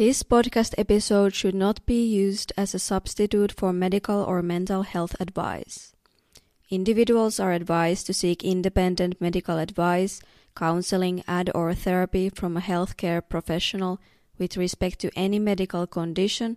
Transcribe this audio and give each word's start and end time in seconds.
This 0.00 0.22
podcast 0.22 0.72
episode 0.78 1.34
should 1.34 1.54
not 1.54 1.84
be 1.84 2.02
used 2.02 2.54
as 2.56 2.74
a 2.74 2.78
substitute 2.78 3.52
for 3.52 3.70
medical 3.70 4.22
or 4.24 4.40
mental 4.40 4.80
health 4.80 5.14
advice. 5.20 5.92
Individuals 6.70 7.38
are 7.38 7.52
advised 7.52 8.06
to 8.06 8.14
seek 8.14 8.42
independent 8.42 9.20
medical 9.20 9.58
advice, 9.58 10.22
counseling, 10.56 11.22
and 11.28 11.50
or 11.54 11.74
therapy 11.74 12.30
from 12.30 12.56
a 12.56 12.62
healthcare 12.62 13.20
professional 13.20 14.00
with 14.38 14.56
respect 14.56 15.00
to 15.00 15.10
any 15.14 15.38
medical 15.38 15.86
condition, 15.86 16.56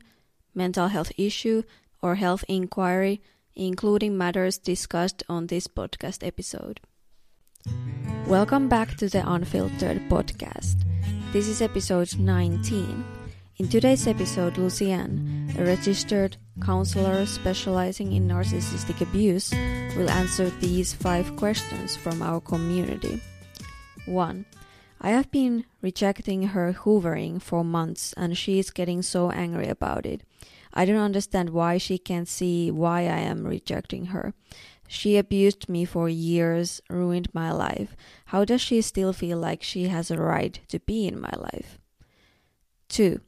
mental 0.56 0.88
health 0.88 1.12
issue, 1.18 1.64
or 2.02 2.16
health 2.16 2.46
inquiry, 2.48 3.22
including 3.58 4.18
matters 4.18 4.58
discussed 4.58 5.22
on 5.28 5.48
this 5.48 5.68
podcast 5.68 6.26
episode. 6.26 6.80
Welcome 8.26 8.70
back 8.70 8.96
to 9.00 9.10
the 9.10 9.30
Unfiltered 9.30 10.08
podcast. 10.08 10.86
This 11.34 11.50
is 11.50 11.62
episode 11.62 12.18
19. 12.18 13.04
In 13.58 13.68
today's 13.68 14.08
episode, 14.08 14.56
Lucianne, 14.56 15.56
a 15.60 15.64
registered 15.64 16.38
counselor 16.60 17.24
specializing 17.28 18.14
in 18.14 18.28
narcissistic 18.28 19.00
abuse, 19.00 19.52
will 19.96 20.10
answer 20.10 20.50
these 20.60 20.92
five 20.92 21.36
questions 21.36 21.96
from 21.96 22.24
our 22.24 22.42
community. 22.42 23.22
1. 24.08 24.46
I 25.02 25.10
have 25.12 25.30
been 25.30 25.66
rejecting 25.84 26.48
her 26.48 26.74
hoovering 26.74 27.40
for 27.40 27.64
months 27.64 28.12
and 28.18 28.36
she 28.36 28.58
is 28.58 28.72
getting 28.72 29.04
so 29.04 29.30
angry 29.30 29.68
about 29.68 30.08
it. 30.08 30.24
I 30.74 30.86
don't 30.86 30.98
understand 30.98 31.52
why 31.52 31.78
she 31.78 32.00
can't 32.00 32.28
see 32.28 32.72
why 32.72 33.02
I 33.02 33.20
am 33.20 33.46
rejecting 33.46 34.08
her. 34.08 34.34
She 34.88 35.16
abused 35.16 35.70
me 35.70 35.86
for 35.86 36.10
years, 36.10 36.82
ruined 36.90 37.32
my 37.36 37.52
life. 37.52 37.96
How 38.26 38.46
does 38.46 38.62
she 38.62 38.82
still 38.82 39.14
feel 39.14 39.38
like 39.38 39.62
she 39.62 39.90
has 39.90 40.10
a 40.10 40.18
right 40.18 40.60
to 40.70 40.80
be 40.80 41.08
in 41.08 41.22
my 41.22 41.34
life? 41.38 41.78
2. 42.90 43.22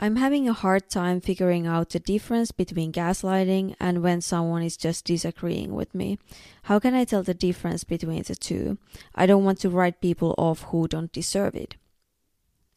I'm 0.00 0.14
having 0.14 0.48
a 0.48 0.52
hard 0.52 0.88
time 0.88 1.20
figuring 1.20 1.66
out 1.66 1.90
the 1.90 1.98
difference 1.98 2.52
between 2.52 2.92
gaslighting 2.92 3.74
and 3.80 4.00
when 4.00 4.20
someone 4.20 4.62
is 4.62 4.76
just 4.76 5.04
disagreeing 5.04 5.74
with 5.74 5.92
me. 5.92 6.18
How 6.62 6.78
can 6.78 6.94
I 6.94 7.04
tell 7.04 7.24
the 7.24 7.34
difference 7.34 7.82
between 7.82 8.22
the 8.22 8.36
two? 8.36 8.78
I 9.16 9.26
don't 9.26 9.42
want 9.42 9.58
to 9.60 9.70
write 9.70 10.00
people 10.00 10.36
off 10.38 10.62
who 10.70 10.86
don't 10.86 11.10
deserve 11.10 11.56
it. 11.56 11.74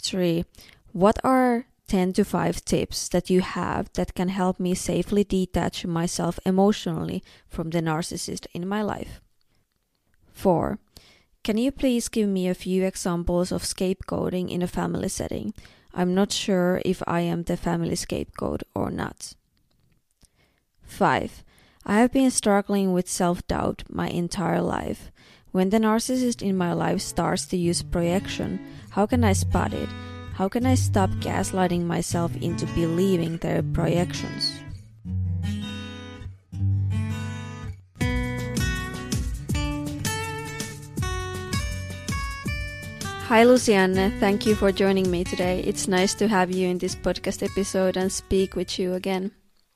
3. 0.01 0.45
What 0.93 1.19
are 1.23 1.67
10 1.87 2.13
to 2.13 2.25
5 2.25 2.65
tips 2.65 3.07
that 3.09 3.29
you 3.29 3.41
have 3.41 3.93
that 3.93 4.15
can 4.15 4.29
help 4.29 4.59
me 4.59 4.73
safely 4.73 5.23
detach 5.23 5.85
myself 5.85 6.39
emotionally 6.43 7.23
from 7.47 7.69
the 7.69 7.81
narcissist 7.81 8.47
in 8.51 8.67
my 8.67 8.81
life? 8.81 9.21
4. 10.33 10.79
Can 11.43 11.59
you 11.59 11.71
please 11.71 12.07
give 12.07 12.27
me 12.27 12.47
a 12.47 12.55
few 12.55 12.83
examples 12.83 13.51
of 13.51 13.61
scapegoating 13.61 14.49
in 14.49 14.63
a 14.63 14.67
family 14.67 15.09
setting? 15.09 15.53
I'm 15.93 16.13
not 16.13 16.31
sure 16.31 16.81
if 16.85 17.03
I 17.05 17.21
am 17.21 17.43
the 17.43 17.57
family 17.57 17.95
scapegoat 17.95 18.63
or 18.73 18.89
not. 18.91 19.33
5. 20.83 21.43
I 21.85 21.99
have 21.99 22.11
been 22.11 22.31
struggling 22.31 22.93
with 22.93 23.09
self 23.09 23.45
doubt 23.47 23.83
my 23.89 24.07
entire 24.07 24.61
life. 24.61 25.11
When 25.51 25.69
the 25.69 25.79
narcissist 25.79 26.41
in 26.41 26.55
my 26.55 26.71
life 26.73 27.01
starts 27.01 27.45
to 27.47 27.57
use 27.57 27.83
projection, 27.83 28.59
how 28.91 29.05
can 29.05 29.23
I 29.23 29.33
spot 29.33 29.73
it? 29.73 29.89
How 30.35 30.47
can 30.47 30.65
I 30.65 30.75
stop 30.75 31.09
gaslighting 31.19 31.83
myself 31.83 32.35
into 32.37 32.65
believing 32.67 33.37
their 33.37 33.61
projections? 33.61 34.60
Hi, 43.31 43.45
Lucianne. 43.45 44.19
Thank 44.19 44.45
you 44.45 44.55
for 44.55 44.73
joining 44.73 45.09
me 45.09 45.23
today. 45.23 45.61
It's 45.61 45.87
nice 45.87 46.13
to 46.15 46.27
have 46.27 46.51
you 46.51 46.67
in 46.67 46.79
this 46.79 46.97
podcast 46.97 47.41
episode 47.41 47.95
and 47.95 48.11
speak 48.11 48.57
with 48.57 48.77
you 48.77 48.93
again. 48.93 49.31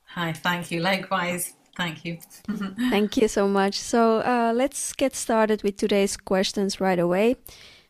Hi, 0.08 0.34
thank 0.34 0.70
you. 0.70 0.80
Likewise. 0.80 1.54
Thank 1.74 2.04
you. 2.04 2.18
thank 2.90 3.16
you 3.16 3.28
so 3.28 3.48
much. 3.48 3.78
So, 3.78 4.18
uh, 4.18 4.52
let's 4.54 4.92
get 4.92 5.16
started 5.16 5.62
with 5.62 5.78
today's 5.78 6.18
questions 6.18 6.82
right 6.82 6.98
away. 6.98 7.36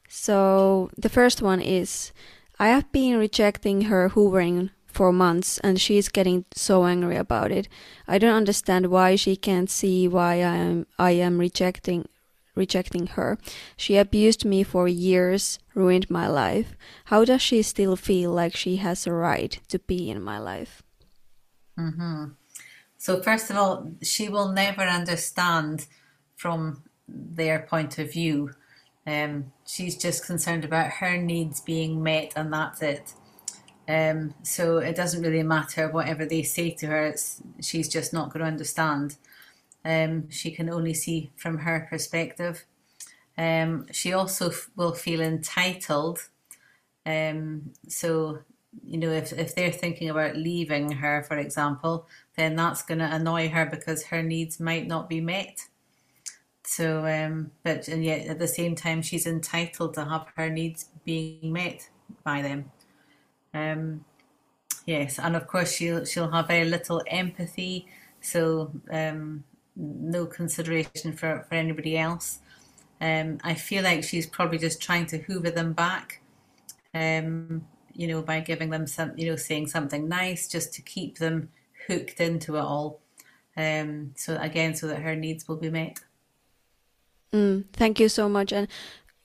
So, 0.09 0.89
the 0.97 1.09
first 1.09 1.43
one 1.43 1.61
is 1.61 2.13
I 2.61 2.69
have 2.69 2.93
been 2.93 3.19
rejecting 3.19 3.91
her 3.91 4.11
hoovering 4.11 4.71
for 4.87 5.13
months 5.13 5.59
and 5.65 5.81
she's 5.81 6.09
getting 6.09 6.45
so 6.55 6.85
angry 6.85 7.17
about 7.17 7.51
it. 7.51 7.69
I 8.07 8.19
don't 8.19 8.37
understand 8.37 8.87
why 8.87 9.17
she 9.17 9.35
can't 9.35 9.69
see 9.69 10.07
why 10.07 10.35
I 10.35 10.59
am 10.63 10.87
I 10.97 11.11
am 11.11 11.39
rejecting 11.39 12.07
rejecting 12.57 13.07
her. 13.09 13.39
She 13.77 13.97
abused 13.97 14.45
me 14.45 14.65
for 14.65 14.89
years, 14.89 15.61
ruined 15.75 16.11
my 16.11 16.27
life. 16.27 16.75
How 17.07 17.25
does 17.25 17.43
she 17.43 17.63
still 17.63 17.95
feel 17.95 18.33
like 18.33 18.57
she 18.57 18.77
has 18.77 19.07
a 19.07 19.13
right 19.13 19.61
to 19.69 19.79
be 19.79 20.11
in 20.11 20.23
my 20.23 20.39
life? 20.39 20.83
Mm-hmm. 21.79 22.25
So, 22.99 23.23
first 23.23 23.51
of 23.51 23.57
all, 23.57 23.91
she 24.03 24.29
will 24.29 24.51
never 24.51 24.83
understand 24.83 25.87
from 26.37 26.83
their 27.07 27.61
point 27.61 27.99
of 27.99 28.13
view. 28.13 28.51
Um, 29.07 29.53
she's 29.67 29.97
just 29.97 30.27
concerned 30.27 30.65
about 30.65 30.91
her 30.91 31.17
needs 31.17 31.61
being 31.61 32.03
met, 32.03 32.33
and 32.35 32.53
that's 32.53 32.83
it. 32.83 33.13
Um, 33.89 34.35
so 34.43 34.79
it 34.79 34.97
doesn't 34.97 35.23
really 35.23 35.45
matter 35.45 35.89
whatever 35.89 36.27
they 36.27 36.43
say 36.43 36.71
to 36.71 36.87
her. 36.87 37.15
she's 37.61 37.89
just 37.89 38.13
not 38.13 38.33
going 38.33 38.41
to 38.41 38.51
understand. 38.51 39.17
Um, 39.87 40.29
she 40.31 40.51
can 40.51 40.69
only 40.69 40.95
see 40.95 41.31
from 41.37 41.59
her 41.59 41.87
perspective. 41.89 42.65
Um, 43.39 43.87
she 43.93 44.13
also 44.13 44.49
f- 44.49 44.69
will 44.75 44.95
feel 44.95 45.21
entitled. 45.21 46.19
Um, 47.05 47.71
so, 47.89 48.41
you 48.85 48.99
know, 48.99 49.11
if, 49.11 49.33
if 49.33 49.55
they're 49.55 49.71
thinking 49.71 50.11
about 50.11 50.37
leaving 50.37 50.91
her, 50.91 51.23
for 51.23 51.37
example, 51.37 52.09
then 52.37 52.57
that's 52.57 52.83
going 52.83 52.99
to 52.99 53.15
annoy 53.15 53.49
her 53.49 53.65
because 53.65 54.07
her 54.07 54.23
needs 54.23 54.59
might 54.59 54.89
not 54.89 55.09
be 55.09 55.21
met. 55.21 55.69
So, 56.65 57.07
um, 57.07 57.53
but 57.63 57.87
and 57.87 58.05
yet 58.05 58.27
at 58.27 58.41
the 58.41 58.49
same 58.49 58.75
time, 58.75 59.01
she's 59.03 59.25
entitled 59.25 59.95
to 59.95 60.05
have 60.05 60.27
her 60.35 60.51
needs 60.51 60.87
being 61.05 61.53
met 61.53 61.89
by 62.25 62.43
them. 62.43 62.73
Um, 63.55 64.05
yes, 64.85 65.21
and 65.21 65.37
of 65.37 65.47
course 65.47 65.73
she'll 65.73 66.05
she'll 66.05 66.33
have 66.33 66.49
very 66.49 66.65
little 66.65 67.03
empathy. 67.07 67.87
So 68.21 68.73
um, 68.91 69.45
no 69.77 70.27
consideration 70.27 71.13
for, 71.13 71.45
for 71.49 71.55
anybody 71.55 71.97
else. 71.99 72.41
Um, 73.01 73.39
I 73.45 73.55
feel 73.55 73.85
like 73.85 74.03
she's 74.03 74.27
probably 74.27 74.59
just 74.59 74.81
trying 74.81 75.07
to 75.07 75.19
hoover 75.19 75.51
them 75.51 75.75
back, 75.75 76.23
um, 76.95 77.67
you 77.93 78.09
know, 78.09 78.23
by 78.23 78.41
giving 78.41 78.71
them 78.71 78.87
some, 78.87 79.13
you 79.17 79.29
know, 79.29 79.37
saying 79.37 79.67
something 79.69 80.09
nice 80.09 80.49
just 80.49 80.73
to 80.75 80.83
keep 80.83 81.19
them 81.19 81.51
hooked 81.87 82.21
into 82.21 82.57
it 82.57 82.61
all. 82.61 83.01
Um, 83.57 84.13
so 84.17 84.37
again, 84.41 84.75
so 84.75 84.87
that 84.89 85.01
her 85.01 85.15
needs 85.15 85.47
will 85.47 85.57
be 85.57 85.71
met. 85.71 86.01
Mm, 87.33 87.65
thank 87.73 88.01
you 88.01 88.09
so 88.09 88.29
much. 88.29 88.53
And 88.53 88.69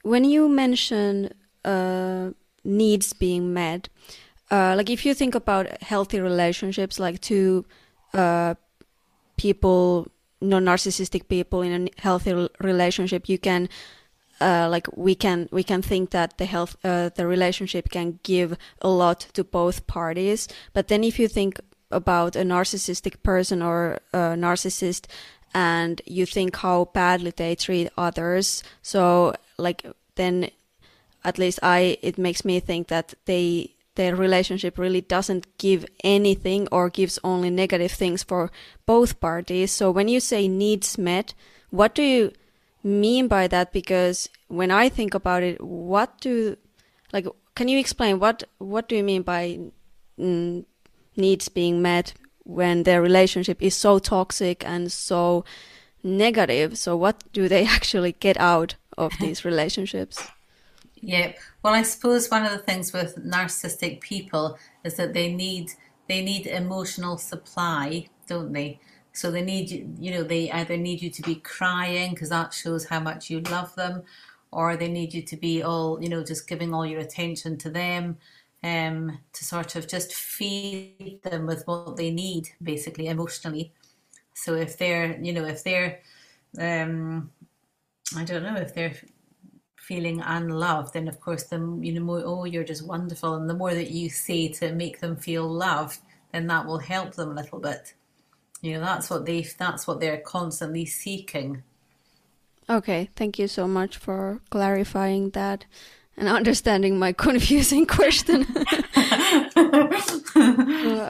when 0.03 0.25
you 0.25 0.49
mention 0.49 1.33
uh, 1.63 2.31
needs 2.63 3.13
being 3.13 3.53
met, 3.53 3.87
uh, 4.49 4.73
like 4.75 4.89
if 4.89 5.05
you 5.05 5.13
think 5.13 5.33
about 5.33 5.81
healthy 5.81 6.19
relationships, 6.19 6.99
like 6.99 7.21
two 7.21 7.65
uh, 8.13 8.55
people 9.37 10.07
non-narcissistic 10.41 11.27
people 11.27 11.61
in 11.61 11.87
a 11.87 12.01
healthy 12.01 12.47
relationship 12.59 13.29
you 13.29 13.37
can 13.37 13.69
uh, 14.41 14.67
like 14.69 14.87
we 14.95 15.13
can 15.13 15.47
we 15.51 15.63
can 15.63 15.81
think 15.81 16.09
that 16.09 16.37
the 16.37 16.45
health 16.45 16.75
uh, 16.83 17.09
the 17.15 17.27
relationship 17.27 17.89
can 17.89 18.19
give 18.23 18.57
a 18.81 18.89
lot 18.89 19.19
to 19.33 19.43
both 19.43 19.85
parties. 19.85 20.47
But 20.73 20.87
then 20.87 21.03
if 21.03 21.19
you 21.19 21.27
think 21.27 21.59
about 21.91 22.35
a 22.35 22.39
narcissistic 22.39 23.21
person 23.21 23.61
or 23.61 23.99
a 24.13 24.35
narcissist 24.35 25.05
and 25.53 26.01
you 26.05 26.25
think 26.25 26.55
how 26.57 26.85
badly 26.85 27.31
they 27.31 27.55
treat 27.55 27.89
others 27.97 28.63
so 28.81 29.35
like 29.57 29.85
then 30.15 30.49
at 31.23 31.37
least 31.37 31.59
i 31.61 31.97
it 32.01 32.17
makes 32.17 32.45
me 32.45 32.59
think 32.59 32.87
that 32.87 33.13
they 33.25 33.69
their 33.95 34.15
relationship 34.15 34.77
really 34.77 35.01
doesn't 35.01 35.57
give 35.57 35.85
anything 36.03 36.67
or 36.71 36.89
gives 36.89 37.19
only 37.23 37.49
negative 37.49 37.91
things 37.91 38.23
for 38.23 38.51
both 38.85 39.19
parties. 39.19 39.71
So 39.71 39.91
when 39.91 40.07
you 40.07 40.19
say 40.19 40.47
needs 40.47 40.97
met, 40.97 41.33
what 41.69 41.93
do 41.93 42.03
you 42.03 42.31
mean 42.83 43.27
by 43.27 43.47
that? 43.47 43.73
Because 43.73 44.29
when 44.47 44.71
I 44.71 44.89
think 44.89 45.13
about 45.13 45.43
it, 45.43 45.61
what 45.61 46.19
do 46.21 46.57
like 47.11 47.27
can 47.55 47.67
you 47.67 47.77
explain 47.77 48.19
what 48.19 48.43
what 48.59 48.87
do 48.87 48.95
you 48.95 49.03
mean 49.03 49.23
by 49.23 49.59
mm, 50.17 50.65
needs 51.17 51.49
being 51.49 51.81
met 51.81 52.13
when 52.43 52.83
their 52.83 53.01
relationship 53.01 53.61
is 53.61 53.75
so 53.75 53.99
toxic 53.99 54.65
and 54.65 54.91
so 54.91 55.43
negative? 56.01 56.77
So 56.77 56.95
what 56.95 57.23
do 57.33 57.49
they 57.49 57.65
actually 57.77 58.13
get 58.13 58.37
out 58.37 58.75
of 58.97 59.11
these 59.19 59.43
relationships? 59.43 60.31
Yeah. 61.01 61.33
Well, 61.63 61.73
I 61.73 61.83
suppose 61.83 62.29
one 62.29 62.45
of 62.45 62.51
the 62.51 62.59
things 62.59 62.93
with 62.93 63.15
narcissistic 63.17 64.01
people 64.01 64.57
is 64.83 64.95
that 64.97 65.13
they 65.13 65.33
need 65.33 65.71
they 66.07 66.23
need 66.23 66.47
emotional 66.47 67.17
supply, 67.17 68.07
don't 68.27 68.53
they? 68.53 68.79
So 69.13 69.31
they 69.31 69.41
need 69.41 69.71
you, 69.71 69.93
you 69.99 70.11
know, 70.11 70.23
they 70.23 70.51
either 70.51 70.77
need 70.77 71.01
you 71.01 71.09
to 71.11 71.21
be 71.23 71.35
crying 71.35 72.11
because 72.11 72.29
that 72.29 72.53
shows 72.53 72.85
how 72.85 72.99
much 72.99 73.29
you 73.29 73.41
love 73.41 73.73
them, 73.75 74.03
or 74.51 74.75
they 74.77 74.89
need 74.89 75.13
you 75.13 75.21
to 75.23 75.37
be 75.37 75.63
all, 75.63 76.01
you 76.03 76.09
know, 76.09 76.23
just 76.23 76.47
giving 76.47 76.73
all 76.73 76.85
your 76.85 76.99
attention 77.01 77.57
to 77.59 77.69
them. 77.69 78.17
um, 78.63 79.19
to 79.33 79.43
sort 79.45 79.75
of 79.75 79.87
just 79.87 80.13
feed 80.13 81.19
them 81.23 81.45
with 81.47 81.65
what 81.67 81.97
they 81.97 82.11
need, 82.11 82.49
basically 82.61 83.07
emotionally. 83.07 83.73
So 84.33 84.55
if 84.55 84.77
they're, 84.77 85.19
you 85.21 85.33
know, 85.33 85.45
if 85.45 85.63
they're, 85.63 86.01
um, 86.59 87.31
I 88.15 88.23
don't 88.25 88.43
know, 88.43 88.55
if 88.57 88.73
they're 88.73 88.95
feeling 89.81 90.21
unloved, 90.21 90.93
then 90.93 91.07
of 91.07 91.19
course, 91.19 91.43
the 91.43 91.57
you 91.81 91.93
know 91.93 92.01
more, 92.01 92.21
oh, 92.23 92.45
you're 92.45 92.63
just 92.63 92.85
wonderful, 92.85 93.33
and 93.33 93.49
the 93.49 93.53
more 93.53 93.73
that 93.73 93.91
you 93.91 94.09
say 94.09 94.47
to 94.47 94.71
make 94.73 94.99
them 94.99 95.15
feel 95.15 95.47
loved, 95.47 95.99
then 96.31 96.47
that 96.47 96.65
will 96.65 96.77
help 96.77 97.15
them 97.15 97.31
a 97.31 97.35
little 97.35 97.59
bit. 97.59 97.93
You 98.61 98.73
know, 98.73 98.81
that's 98.81 99.09
what 99.09 99.25
they 99.25 99.41
that's 99.41 99.87
what 99.87 99.99
they're 99.99 100.19
constantly 100.19 100.85
seeking. 100.85 101.63
Okay, 102.69 103.09
thank 103.15 103.39
you 103.39 103.47
so 103.47 103.67
much 103.67 103.97
for 103.97 104.39
clarifying 104.49 105.31
that 105.31 105.65
and 106.15 106.27
understanding 106.39 106.99
my 106.99 107.11
confusing 107.27 107.85
question. 107.85 108.45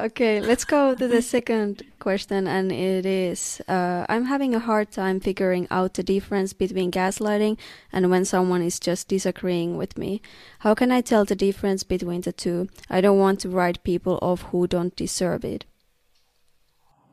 okay, 0.06 0.40
let's 0.40 0.66
go 0.66 0.94
to 0.94 1.08
the 1.08 1.22
second 1.22 1.84
question, 2.00 2.48
and 2.48 2.72
it 2.72 3.06
is 3.06 3.62
uh, 3.68 4.06
I'm 4.08 4.26
having 4.26 4.54
a 4.54 4.60
hard 4.60 4.92
time 4.92 5.20
figuring 5.20 5.68
out 5.72 5.96
the 5.96 6.04
difference 6.04 6.54
between 6.54 6.92
gaslighting 6.92 7.58
and 7.92 8.12
when 8.12 8.24
someone 8.26 8.62
is 8.62 8.80
just 8.80 9.08
disagreeing 9.08 9.78
with 9.78 9.98
me. 9.98 10.22
How 10.60 10.76
can 10.76 10.92
I 10.92 11.02
tell 11.02 11.26
the 11.26 11.36
difference 11.36 11.84
between 11.84 12.22
the 12.22 12.32
two? 12.32 12.68
I 12.90 13.02
don't 13.02 13.18
want 13.18 13.40
to 13.42 13.50
write 13.50 13.84
people 13.84 14.20
off 14.22 14.44
who 14.44 14.68
don't 14.68 14.96
deserve 14.96 15.44
it. 15.44 15.66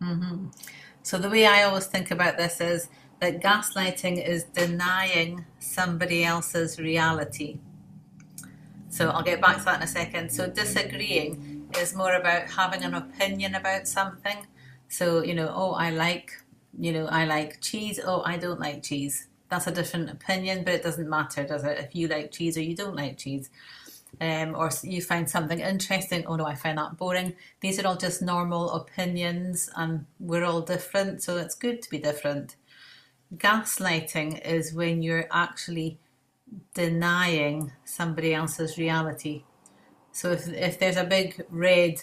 Mm-hmm. 0.03 0.49
So, 1.03 1.19
the 1.19 1.31
way 1.31 1.47
I 1.47 1.63
always 1.63 1.87
think 1.87 2.11
about 2.11 2.37
this 2.37 2.61
is 2.61 2.89
that 3.21 3.43
gaslighting 3.43 4.23
is 4.23 4.45
denying 4.45 5.47
somebody 5.59 6.25
else's 6.25 6.79
reality. 6.79 7.61
So 8.91 9.11
I'll 9.11 9.23
get 9.23 9.41
back 9.41 9.59
to 9.59 9.65
that 9.65 9.77
in 9.77 9.83
a 9.83 9.87
second. 9.87 10.31
So 10.31 10.49
disagreeing 10.49 11.69
is 11.79 11.95
more 11.95 12.15
about 12.15 12.51
having 12.51 12.83
an 12.85 12.95
opinion 12.95 13.55
about 13.55 13.87
something. 13.87 14.47
So, 14.89 15.23
you 15.23 15.35
know, 15.35 15.53
oh, 15.55 15.73
I 15.73 15.91
like, 15.91 16.33
you 16.79 16.93
know, 16.93 17.07
I 17.07 17.25
like 17.27 17.61
cheese. 17.61 18.01
Oh, 18.03 18.23
I 18.25 18.37
don't 18.39 18.61
like 18.61 18.83
cheese. 18.83 19.27
That's 19.51 19.67
a 19.67 19.73
different 19.73 20.11
opinion, 20.11 20.65
but 20.65 20.75
it 20.75 20.83
doesn't 20.83 21.09
matter, 21.09 21.45
does 21.45 21.65
it? 21.65 21.79
If 21.79 21.95
you 21.95 22.09
like 22.09 22.33
cheese 22.33 22.57
or 22.57 22.63
you 22.63 22.75
don't 22.75 22.97
like 22.97 23.19
cheese. 23.19 23.51
Um, 24.21 24.57
or 24.57 24.71
you 24.83 25.03
find 25.03 25.29
something 25.29 25.61
interesting. 25.61 26.25
Oh 26.27 26.37
no, 26.37 26.47
I 26.47 26.55
find 26.55 26.79
that 26.79 26.97
boring. 26.97 27.35
These 27.61 27.79
are 27.79 27.87
all 27.87 27.97
just 27.97 28.23
normal 28.23 28.71
opinions, 28.71 29.71
and 29.77 30.07
we're 30.19 30.45
all 30.45 30.63
different, 30.63 31.23
so 31.23 31.37
it's 31.37 31.55
good 31.55 31.83
to 31.83 31.91
be 31.91 31.99
different. 31.99 32.57
Gaslighting 33.37 34.41
is 34.47 34.73
when 34.73 35.03
you're 35.03 35.29
actually 35.31 35.99
denying 36.75 37.73
somebody 37.85 38.35
else's 38.35 38.79
reality. 38.79 39.45
So 40.13 40.33
if, 40.33 40.49
if 40.49 40.79
there's 40.79 40.97
a 40.97 41.05
big 41.05 41.45
red 41.51 42.03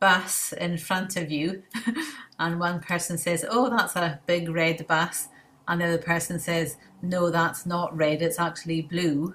bus 0.00 0.52
in 0.52 0.78
front 0.78 1.16
of 1.16 1.30
you 1.30 1.62
and 2.38 2.60
one 2.60 2.80
person 2.80 3.18
says, 3.18 3.44
Oh, 3.48 3.70
that's 3.70 3.96
a 3.96 4.20
big 4.26 4.48
red 4.48 4.86
bus, 4.86 5.28
and 5.68 5.80
the 5.80 5.86
other 5.86 5.98
person 5.98 6.38
says, 6.38 6.76
No, 7.02 7.30
that's 7.30 7.66
not 7.66 7.96
red, 7.96 8.22
it's 8.22 8.38
actually 8.38 8.82
blue, 8.82 9.34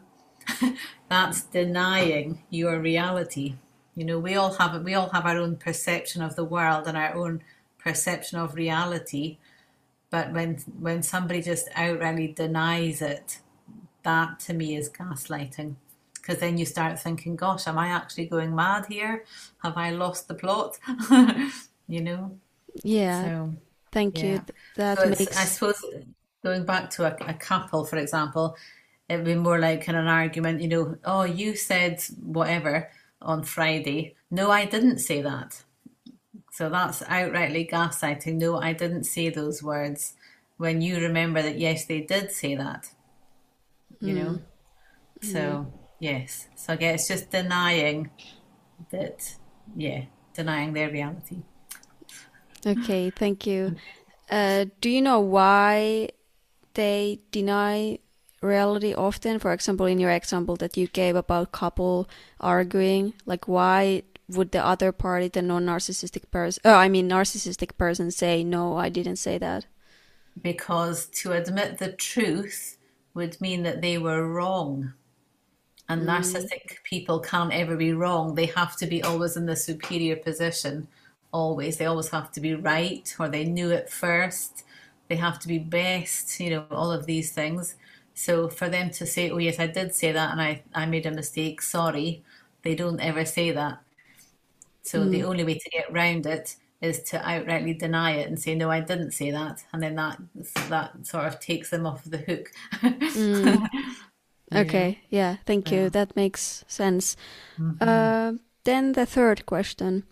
that's 1.10 1.44
denying 1.44 2.44
your 2.50 2.80
reality. 2.80 3.56
You 3.96 4.06
know, 4.06 4.20
we 4.20 4.36
all 4.36 4.54
have 4.54 4.84
we 4.84 4.94
all 4.94 5.10
have 5.10 5.26
our 5.26 5.38
own 5.38 5.58
perception 5.58 6.22
of 6.22 6.36
the 6.36 6.46
world 6.46 6.88
and 6.88 6.98
our 6.98 7.14
own 7.16 7.44
perception 7.78 8.40
of 8.40 8.56
reality. 8.56 9.38
But 10.10 10.32
when 10.34 10.58
when 10.80 11.04
somebody 11.04 11.42
just 11.42 11.70
outrightly 11.72 12.34
denies 12.34 13.02
it, 13.02 13.40
that 14.04 14.40
to 14.42 14.54
me 14.54 14.76
is 14.76 14.90
gaslighting 14.90 15.76
because 16.14 16.40
then 16.40 16.58
you 16.58 16.66
start 16.66 17.00
thinking 17.00 17.36
gosh 17.36 17.68
am 17.68 17.78
i 17.78 17.88
actually 17.88 18.26
going 18.26 18.56
mad 18.56 18.86
here? 18.88 19.26
Have 19.64 19.78
i 19.78 19.92
lost 19.92 20.28
the 20.28 20.36
plot? 20.36 20.78
You 21.88 22.00
know? 22.00 22.40
Yeah. 22.86 23.24
So, 23.24 23.54
thank 23.92 24.18
yeah. 24.18 24.26
you 24.26 24.42
that 24.78 24.98
so 24.98 25.10
makes 25.10 25.38
i 25.38 25.44
suppose 25.44 25.84
going 26.42 26.64
back 26.64 26.90
to 26.92 27.04
a, 27.04 27.30
a 27.30 27.34
couple 27.34 27.84
for 27.84 27.98
example 27.98 28.56
it 29.10 29.18
would 29.18 29.26
be 29.26 29.36
more 29.36 29.60
like 29.60 29.90
in 29.90 29.96
an 29.96 30.08
argument 30.08 30.62
you 30.62 30.70
know 30.70 30.96
oh 31.04 31.24
you 31.24 31.58
said 31.58 32.02
whatever 32.24 32.90
on 33.22 33.44
friday. 33.44 34.16
No 34.30 34.50
i 34.50 34.66
didn't 34.66 35.00
say 35.00 35.22
that. 35.22 35.62
So 36.54 36.70
that's 36.70 37.02
outrightly 37.04 37.70
gaslighting. 37.70 38.36
No 38.36 38.58
i 38.58 38.72
didn't 38.72 39.04
say 39.04 39.28
those 39.30 39.62
words 39.62 40.14
when 40.58 40.82
you 40.82 41.00
remember 41.00 41.42
that 41.42 41.60
yes 41.60 41.86
they 41.86 42.02
did 42.02 42.32
say 42.32 42.56
that 42.56 42.90
you 44.02 44.14
know. 44.14 44.40
Mm. 45.22 45.32
So 45.32 45.74
yes, 46.00 46.48
so 46.56 46.74
I 46.74 46.76
guess 46.76 47.08
just 47.08 47.30
denying 47.30 48.10
that, 48.92 49.36
yeah, 49.76 50.06
denying 50.34 50.74
their 50.74 50.90
reality. 50.90 51.44
Okay, 52.66 53.10
thank 53.16 53.46
you. 53.46 53.76
Uh, 54.30 54.66
do 54.80 54.90
you 54.90 55.02
know 55.02 55.20
why 55.20 56.10
they 56.74 57.20
deny 57.32 58.00
reality 58.42 58.94
often? 58.94 59.40
For 59.40 59.54
example, 59.54 59.86
in 59.86 60.00
your 60.00 60.12
example 60.12 60.56
that 60.58 60.78
you 60.78 60.88
gave 60.88 61.16
about 61.16 61.52
couple 61.52 62.10
arguing, 62.40 63.14
like 63.26 63.48
why 63.48 64.04
would 64.30 64.52
the 64.52 64.66
other 64.66 64.92
party, 64.92 65.28
the 65.28 65.42
non-narcissistic 65.42 66.32
person, 66.32 66.62
oh, 66.66 66.74
I 66.74 66.88
mean 66.88 67.10
narcissistic 67.10 67.78
person, 67.78 68.12
say 68.12 68.44
no, 68.44 68.78
I 68.78 68.90
didn't 68.90 69.18
say 69.18 69.38
that? 69.38 69.66
Because 70.42 71.08
to 71.08 71.34
admit 71.34 71.78
the 71.78 71.92
truth 71.92 72.78
would 73.14 73.40
mean 73.42 73.64
that 73.64 73.82
they 73.82 73.98
were 73.98 74.28
wrong. 74.28 74.94
And 75.90 76.04
mm. 76.04 76.08
narcissistic 76.08 76.84
people 76.84 77.20
can't 77.20 77.54
ever 77.54 77.76
be 77.76 77.94
wrong. 77.94 78.36
They 78.36 78.46
have 78.48 78.78
to 78.78 78.88
be 78.88 79.04
always 79.04 79.36
in 79.36 79.46
the 79.46 79.56
superior 79.56 80.16
position, 80.16 80.88
always. 81.32 81.78
They 81.78 81.86
always 81.86 82.10
have 82.10 82.32
to 82.34 82.42
be 82.42 82.56
right, 82.56 83.14
or 83.20 83.28
they 83.28 83.44
knew 83.44 83.72
it 83.72 83.90
first. 83.90 84.64
They 85.10 85.18
have 85.18 85.40
to 85.40 85.48
be 85.48 85.60
best, 85.60 86.40
you 86.40 86.52
know, 86.52 86.66
all 86.72 86.92
of 86.92 87.06
these 87.06 87.32
things. 87.32 87.76
So 88.14 88.48
for 88.48 88.70
them 88.70 88.92
to 88.92 89.06
say, 89.06 89.30
oh, 89.30 89.38
yes, 89.38 89.60
I 89.60 89.68
did 89.68 89.94
say 89.94 90.12
that 90.12 90.32
and 90.32 90.42
I, 90.42 90.64
I 90.74 90.86
made 90.86 91.06
a 91.06 91.12
mistake, 91.12 91.62
sorry, 91.62 92.24
they 92.62 92.76
don't 92.76 93.00
ever 93.00 93.26
say 93.26 93.52
that. 93.52 93.80
So 94.84 95.02
mm. 95.02 95.12
the 95.12 95.24
only 95.24 95.44
way 95.44 95.58
to 95.58 95.70
get 95.70 95.90
around 95.92 96.26
it 96.26 96.56
is 96.82 97.04
to 97.04 97.20
outrightly 97.20 97.78
deny 97.78 98.12
it 98.14 98.28
and 98.28 98.40
say 98.40 98.56
no 98.56 98.70
i 98.72 98.80
didn't 98.80 99.12
say 99.12 99.32
that. 99.32 99.64
And 99.72 99.82
then 99.82 99.96
that 99.96 100.20
that 100.70 101.06
sort 101.06 101.26
of 101.26 101.40
takes 101.40 101.70
them 101.70 101.86
off 101.86 102.04
the 102.04 102.18
hook. 102.18 102.52
Mm. 102.82 103.68
okay. 104.54 105.00
Yeah. 105.10 105.38
Thank 105.46 105.72
you. 105.72 105.84
Yeah. 105.84 105.90
that 105.90 106.16
makes 106.16 106.66
sense. 106.68 107.16
Mm-hmm. 107.60 107.88
uh, 107.88 108.34
then 108.64 108.94
the 108.94 109.06
third 109.06 109.46
question. 109.46 110.04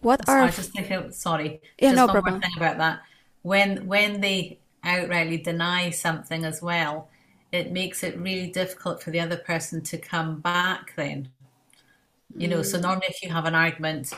What 0.00 0.26
so 0.26 0.32
are 0.32 0.40
I 0.42 0.50
just 0.50 0.72
think 0.72 1.12
sorry. 1.12 1.60
Yeah 1.78 1.90
just 1.90 1.96
no 1.96 2.06
one 2.06 2.12
problem. 2.12 2.34
more 2.34 2.42
thing 2.42 2.56
about 2.56 2.78
that. 2.78 3.00
When 3.42 3.86
when 3.86 4.20
they 4.20 4.58
outrightly 4.84 5.42
deny 5.44 5.90
something 5.90 6.44
as 6.44 6.60
well 6.60 7.08
it 7.52 7.72
makes 7.72 8.04
it 8.04 8.16
really 8.16 8.46
difficult 8.46 9.02
for 9.02 9.10
the 9.10 9.20
other 9.20 9.36
person 9.36 9.82
to 9.82 9.98
come 9.98 10.40
back 10.40 10.94
then. 10.96 11.28
You 12.36 12.48
know 12.48 12.62
so 12.62 12.78
mm. 12.78 12.82
normally 12.82 13.06
if 13.08 13.22
you 13.22 13.30
have 13.30 13.44
an 13.44 13.54
argument 13.54 14.12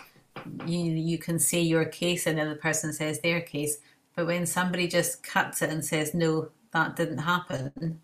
you 0.66 0.78
you 0.78 1.18
can 1.18 1.38
say 1.38 1.60
your 1.60 1.84
case 1.84 2.26
and 2.26 2.38
then 2.38 2.46
the 2.46 2.52
other 2.52 2.60
person 2.60 2.92
says 2.92 3.20
their 3.20 3.40
case. 3.40 3.78
But 4.14 4.26
when 4.26 4.46
somebody 4.46 4.88
just 4.88 5.22
cuts 5.22 5.62
it 5.62 5.70
and 5.70 5.84
says, 5.84 6.12
no, 6.12 6.50
that 6.72 6.96
didn't 6.96 7.18
happen, 7.18 8.00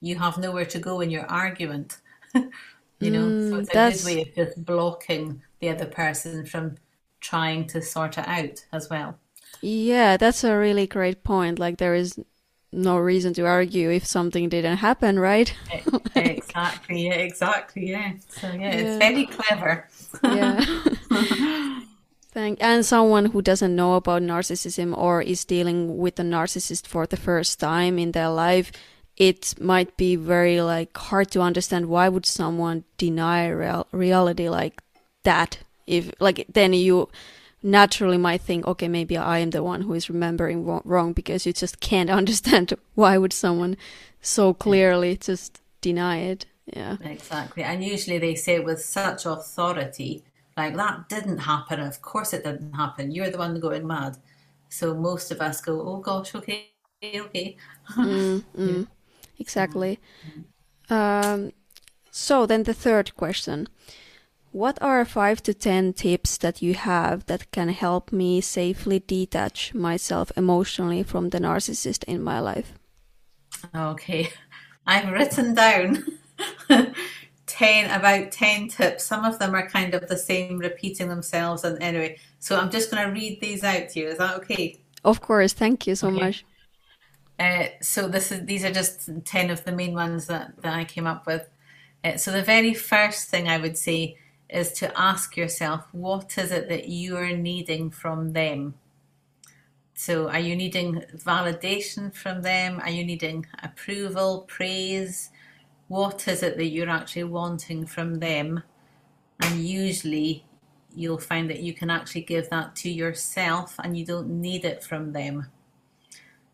you 0.00 0.16
have 0.16 0.38
nowhere 0.38 0.64
to 0.66 0.78
go 0.78 1.00
in 1.00 1.10
your 1.10 1.26
argument. 1.26 1.98
you 2.34 3.10
know, 3.10 3.26
mm, 3.26 3.50
so 3.50 3.56
it's 3.58 3.70
a 3.70 3.72
that's... 3.72 4.04
good 4.04 4.16
way 4.16 4.22
of 4.22 4.34
just 4.34 4.64
blocking 4.64 5.42
the 5.60 5.68
other 5.68 5.86
person 5.86 6.44
from 6.44 6.76
trying 7.20 7.66
to 7.68 7.80
sort 7.80 8.18
it 8.18 8.26
out 8.26 8.64
as 8.72 8.90
well. 8.90 9.18
Yeah, 9.60 10.16
that's 10.16 10.44
a 10.44 10.56
really 10.56 10.86
great 10.86 11.24
point. 11.24 11.58
Like 11.58 11.78
there 11.78 11.94
is 11.94 12.18
no 12.72 12.98
reason 12.98 13.32
to 13.34 13.46
argue 13.46 13.90
if 13.90 14.06
something 14.06 14.48
didn't 14.48 14.78
happen, 14.78 15.18
right? 15.18 15.54
exactly, 16.14 17.06
yeah, 17.06 17.14
exactly, 17.14 17.90
yeah. 17.90 18.12
So 18.28 18.48
yeah, 18.48 18.58
yeah. 18.58 18.70
it's 18.72 18.98
very 18.98 19.26
clever. 19.26 19.88
yeah. 20.22 20.64
Thank 22.32 22.58
and 22.60 22.84
someone 22.84 23.26
who 23.26 23.40
doesn't 23.40 23.74
know 23.74 23.94
about 23.94 24.20
narcissism 24.20 24.96
or 24.96 25.22
is 25.22 25.46
dealing 25.46 25.96
with 25.96 26.20
a 26.20 26.22
narcissist 26.22 26.86
for 26.86 27.06
the 27.06 27.16
first 27.16 27.58
time 27.58 27.98
in 27.98 28.12
their 28.12 28.28
life, 28.28 28.70
it 29.16 29.54
might 29.58 29.96
be 29.96 30.16
very 30.16 30.60
like 30.60 30.94
hard 30.94 31.30
to 31.30 31.40
understand 31.40 31.86
why 31.86 32.10
would 32.10 32.26
someone 32.26 32.84
deny 32.98 33.48
real, 33.48 33.86
reality 33.90 34.50
like 34.50 34.82
that 35.24 35.58
if 35.86 36.12
like 36.20 36.46
then 36.52 36.74
you 36.74 37.08
naturally 37.62 38.18
might 38.18 38.40
think, 38.42 38.66
okay, 38.66 38.88
maybe 38.88 39.16
I 39.16 39.38
am 39.38 39.50
the 39.50 39.62
one 39.62 39.82
who 39.82 39.94
is 39.94 40.08
remembering 40.10 40.64
wrong 40.84 41.12
because 41.12 41.46
you 41.46 41.52
just 41.52 41.80
can't 41.80 42.10
understand 42.20 42.74
why 42.94 43.18
would 43.18 43.32
someone 43.32 43.76
so 44.20 44.54
clearly 44.54 45.16
just 45.16 45.60
deny 45.80 46.18
it. 46.18 46.46
Yeah. 46.66 46.96
Exactly. 47.00 47.62
And 47.62 47.84
usually 47.84 48.18
they 48.18 48.34
say 48.34 48.56
it 48.56 48.64
with 48.64 48.82
such 48.82 49.24
authority, 49.26 50.24
like 50.56 50.76
that 50.76 51.08
didn't 51.08 51.38
happen. 51.38 51.80
Of 51.80 52.02
course 52.02 52.32
it 52.32 52.44
didn't 52.44 52.72
happen. 52.72 53.10
You're 53.12 53.30
the 53.30 53.38
one 53.38 53.60
going 53.60 53.86
mad. 53.86 54.16
So 54.68 54.94
most 54.94 55.30
of 55.30 55.40
us 55.40 55.60
go, 55.60 55.80
oh 55.80 55.98
gosh, 55.98 56.34
okay, 56.34 56.70
okay. 57.04 57.56
mm, 57.96 58.42
mm, 58.56 58.86
exactly. 59.38 60.00
Mm. 60.26 60.44
Um, 60.90 61.52
So 62.10 62.46
then 62.46 62.64
the 62.64 62.74
third 62.74 63.14
question. 63.16 63.68
What 64.56 64.78
are 64.80 65.04
5 65.04 65.42
to 65.42 65.52
10 65.52 65.92
tips 65.92 66.38
that 66.38 66.62
you 66.62 66.72
have 66.72 67.26
that 67.26 67.50
can 67.50 67.68
help 67.68 68.10
me 68.10 68.40
safely 68.40 69.00
detach 69.00 69.74
myself 69.74 70.32
emotionally 70.34 71.02
from 71.02 71.28
the 71.28 71.38
narcissist 71.40 72.04
in 72.04 72.22
my 72.22 72.40
life? 72.40 72.72
Okay. 73.74 74.30
I've 74.86 75.12
written 75.12 75.52
down 75.52 76.06
10 77.46 77.90
about 77.90 78.32
10 78.32 78.68
tips. 78.68 79.04
Some 79.04 79.26
of 79.26 79.38
them 79.38 79.54
are 79.54 79.68
kind 79.68 79.92
of 79.92 80.08
the 80.08 80.16
same 80.16 80.56
repeating 80.56 81.10
themselves 81.10 81.62
and 81.62 81.76
anyway, 81.82 82.18
so 82.38 82.58
I'm 82.58 82.70
just 82.70 82.90
going 82.90 83.06
to 83.06 83.12
read 83.12 83.42
these 83.42 83.62
out 83.62 83.90
to 83.90 84.00
you. 84.00 84.08
Is 84.08 84.16
that 84.16 84.36
okay? 84.36 84.80
Of 85.04 85.20
course. 85.20 85.52
Thank 85.52 85.86
you 85.86 85.96
so 85.96 86.08
okay. 86.08 86.18
much. 86.18 86.46
Uh, 87.38 87.66
so 87.82 88.08
this 88.08 88.32
is 88.32 88.46
these 88.46 88.64
are 88.64 88.72
just 88.72 89.10
10 89.22 89.50
of 89.50 89.66
the 89.66 89.72
main 89.72 89.92
ones 89.92 90.28
that, 90.28 90.62
that 90.62 90.72
I 90.72 90.84
came 90.84 91.06
up 91.06 91.26
with. 91.26 91.46
Uh, 92.02 92.16
so 92.16 92.32
the 92.32 92.42
very 92.42 92.72
first 92.72 93.28
thing 93.28 93.50
I 93.50 93.58
would 93.58 93.76
say 93.76 94.16
is 94.48 94.72
to 94.74 94.98
ask 94.98 95.36
yourself 95.36 95.86
what 95.92 96.38
is 96.38 96.52
it 96.52 96.68
that 96.68 96.88
you 96.88 97.16
are 97.16 97.36
needing 97.36 97.90
from 97.90 98.32
them? 98.32 98.74
So 99.94 100.28
are 100.28 100.38
you 100.38 100.54
needing 100.54 101.02
validation 101.16 102.14
from 102.14 102.42
them? 102.42 102.80
Are 102.80 102.90
you 102.90 103.04
needing 103.04 103.46
approval, 103.62 104.42
praise? 104.46 105.30
What 105.88 106.28
is 106.28 106.42
it 106.42 106.58
that 106.58 106.66
you're 106.66 106.90
actually 106.90 107.24
wanting 107.24 107.86
from 107.86 108.16
them? 108.16 108.62
And 109.40 109.64
usually 109.64 110.44
you'll 110.94 111.18
find 111.18 111.48
that 111.50 111.60
you 111.60 111.72
can 111.72 111.90
actually 111.90 112.22
give 112.22 112.50
that 112.50 112.76
to 112.76 112.90
yourself 112.90 113.74
and 113.82 113.96
you 113.96 114.04
don't 114.04 114.28
need 114.28 114.64
it 114.64 114.82
from 114.82 115.12
them. 115.12 115.46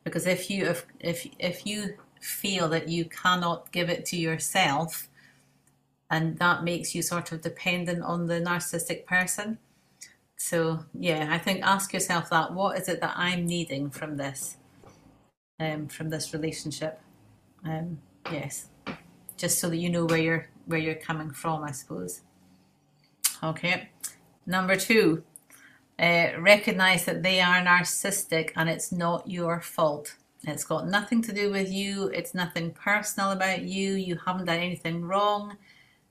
Because 0.05 0.27
if 0.27 0.51
you 0.51 0.67
if 0.67 0.87
if, 1.01 1.27
if 1.39 1.67
you 1.67 1.95
feel 2.21 2.69
that 2.69 2.89
you 2.89 3.05
cannot 3.07 3.71
give 3.73 3.89
it 3.89 4.05
to 4.07 4.17
yourself, 4.17 5.09
and 6.13 6.37
that 6.39 6.63
makes 6.63 6.95
you 6.95 7.01
sort 7.01 7.33
of 7.33 7.41
dependent 7.41 8.03
on 8.03 8.27
the 8.27 8.39
narcissistic 8.39 9.07
person. 9.07 9.59
So 10.37 10.85
yeah, 10.93 11.29
I 11.31 11.39
think 11.39 11.63
ask 11.63 11.93
yourself 11.93 12.29
that: 12.31 12.53
what 12.53 12.79
is 12.79 12.89
it 12.89 13.01
that 13.01 13.15
I'm 13.17 13.47
needing 13.47 13.91
from 13.91 14.19
this, 14.19 14.59
um, 15.59 15.89
from 15.89 16.11
this 16.11 16.35
relationship? 16.35 17.01
Um, 17.65 17.99
yes, 18.31 18.69
just 19.39 19.59
so 19.59 19.71
that 19.71 19.79
you 19.79 19.89
know 19.89 20.05
where 20.05 20.19
you're 20.19 20.49
where 20.67 20.79
you're 20.79 20.95
coming 20.95 21.31
from, 21.31 21.65
I 21.65 21.73
suppose. 21.73 22.21
Okay, 23.43 23.89
number 24.47 24.77
two, 24.77 25.25
uh, 25.99 26.29
recognize 26.39 27.07
that 27.07 27.23
they 27.23 27.41
are 27.41 27.65
narcissistic 27.65 28.51
and 28.55 28.69
it's 28.69 28.93
not 28.93 29.31
your 29.31 29.61
fault. 29.63 30.17
It's 30.45 30.65
got 30.65 30.89
nothing 30.89 31.23
to 31.23 31.33
do 31.33 31.51
with 31.51 31.71
you. 31.71 32.09
It's 32.09 32.35
nothing 32.35 32.73
personal 32.73 33.31
about 33.31 33.63
you. 33.63 33.95
You 33.95 34.19
haven't 34.27 34.47
done 34.47 34.59
anything 34.59 35.05
wrong 35.05 35.57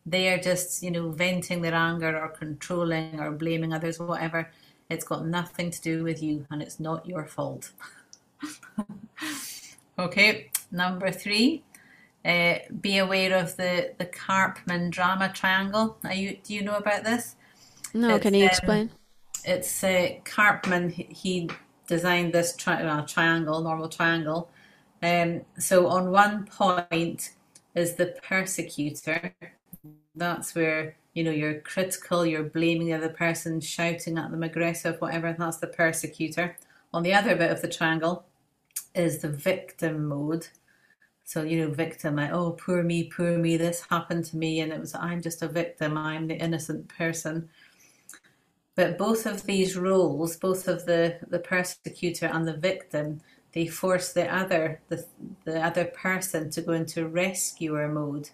they 0.05 0.29
are 0.29 0.38
just, 0.38 0.84
you 0.84 0.91
know, 0.91 1.10
venting 1.10 1.62
their 1.62 1.75
anger 1.75 2.20
or 2.20 2.29
controlling 2.29 3.20
or 3.20 3.31
blaming 3.31 3.74
others, 3.74 4.00
whatever. 4.00 4.50
It's 4.89 5.05
got 5.05 5.25
nothing 5.25 5.72
to 5.72 5.81
do 5.81 6.03
with 6.03 6.22
you 6.22 6.46
and 6.50 6.62
it's 6.62 6.79
not 6.79 7.05
your 7.05 7.25
fault. 7.25 7.72
okay, 10.00 10.51
number 10.72 11.12
three, 11.12 11.63
uh, 12.25 12.55
be 12.81 12.98
aware 12.98 13.38
of 13.38 13.55
the, 13.58 13.93
the 13.98 14.05
Karpman 14.05 14.89
drama 14.89 15.31
triangle. 15.34 15.98
Are 16.03 16.13
you, 16.13 16.38
do 16.43 16.53
you 16.53 16.62
know 16.62 16.75
about 16.75 17.03
this? 17.03 17.36
No, 17.93 18.15
it's, 18.15 18.24
can 18.24 18.34
you 18.34 18.43
um, 18.43 18.50
explain? 18.50 18.89
It's 19.46 19.84
uh, 19.84 20.10
Karpman, 20.24 20.91
he 20.91 21.50
designed 21.88 22.34
this 22.34 22.55
tri- 22.55 22.84
uh, 22.84 23.05
triangle, 23.05 23.62
normal 23.62 23.89
triangle. 23.89 24.50
Um, 25.03 25.41
so 25.58 25.88
on 25.88 26.12
one 26.12 26.46
point 26.46 27.31
is 27.75 27.96
the 27.96 28.17
persecutor, 28.24 29.34
that's 30.15 30.55
where 30.55 30.95
you 31.13 31.23
know 31.23 31.31
you're 31.31 31.59
critical, 31.61 32.25
you're 32.25 32.43
blaming 32.43 32.87
the 32.87 32.93
other 32.93 33.09
person, 33.09 33.59
shouting 33.61 34.17
at 34.17 34.31
them, 34.31 34.43
aggressive, 34.43 34.99
whatever. 34.99 35.35
That's 35.37 35.57
the 35.57 35.67
persecutor. 35.67 36.57
On 36.93 37.03
the 37.03 37.13
other 37.13 37.35
bit 37.35 37.51
of 37.51 37.61
the 37.61 37.67
triangle 37.67 38.25
is 38.95 39.19
the 39.19 39.29
victim 39.29 40.07
mode. 40.07 40.47
So 41.23 41.43
you 41.43 41.59
know, 41.59 41.73
victim, 41.73 42.17
like 42.17 42.31
oh 42.31 42.51
poor 42.51 42.83
me, 42.83 43.05
poor 43.05 43.37
me, 43.37 43.57
this 43.57 43.85
happened 43.89 44.25
to 44.25 44.37
me, 44.37 44.59
and 44.61 44.71
it 44.71 44.79
was 44.79 44.95
I'm 44.95 45.21
just 45.21 45.41
a 45.41 45.47
victim, 45.47 45.97
I'm 45.97 46.27
the 46.27 46.35
innocent 46.35 46.87
person. 46.89 47.49
But 48.75 48.97
both 48.97 49.25
of 49.25 49.43
these 49.43 49.77
roles, 49.77 50.37
both 50.37 50.67
of 50.67 50.85
the 50.85 51.19
the 51.29 51.39
persecutor 51.39 52.27
and 52.27 52.47
the 52.47 52.57
victim, 52.57 53.21
they 53.53 53.67
force 53.67 54.13
the 54.13 54.33
other 54.33 54.81
the 54.89 55.05
the 55.45 55.61
other 55.61 55.85
person 55.85 56.49
to 56.51 56.61
go 56.61 56.73
into 56.73 57.07
rescuer 57.07 57.87
mode 57.87 58.29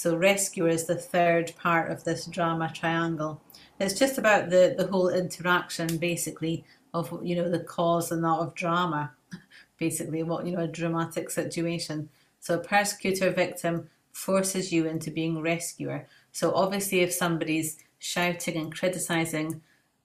so 0.00 0.16
rescue 0.16 0.66
is 0.66 0.86
the 0.86 0.94
third 0.94 1.52
part 1.58 1.92
of 1.92 2.04
this 2.04 2.24
drama 2.24 2.72
triangle. 2.74 3.42
It's 3.78 3.98
just 3.98 4.16
about 4.16 4.48
the, 4.48 4.74
the 4.74 4.86
whole 4.86 5.10
interaction 5.10 5.98
basically 5.98 6.64
of 6.94 7.20
you 7.22 7.36
know 7.36 7.50
the 7.50 7.60
cause 7.60 8.10
and 8.10 8.22
not 8.22 8.40
of 8.40 8.54
drama. 8.54 9.12
Basically 9.78 10.22
what 10.22 10.46
you 10.46 10.56
know, 10.56 10.62
a 10.62 10.66
dramatic 10.66 11.28
situation. 11.28 12.08
So 12.38 12.54
a 12.54 12.64
persecutor 12.64 13.28
victim 13.28 13.90
forces 14.10 14.72
you 14.72 14.86
into 14.86 15.10
being 15.10 15.42
rescuer. 15.42 16.08
So 16.32 16.54
obviously 16.54 17.00
if 17.00 17.12
somebody's 17.12 17.76
shouting 17.98 18.56
and 18.56 18.74
criticizing, 18.74 19.60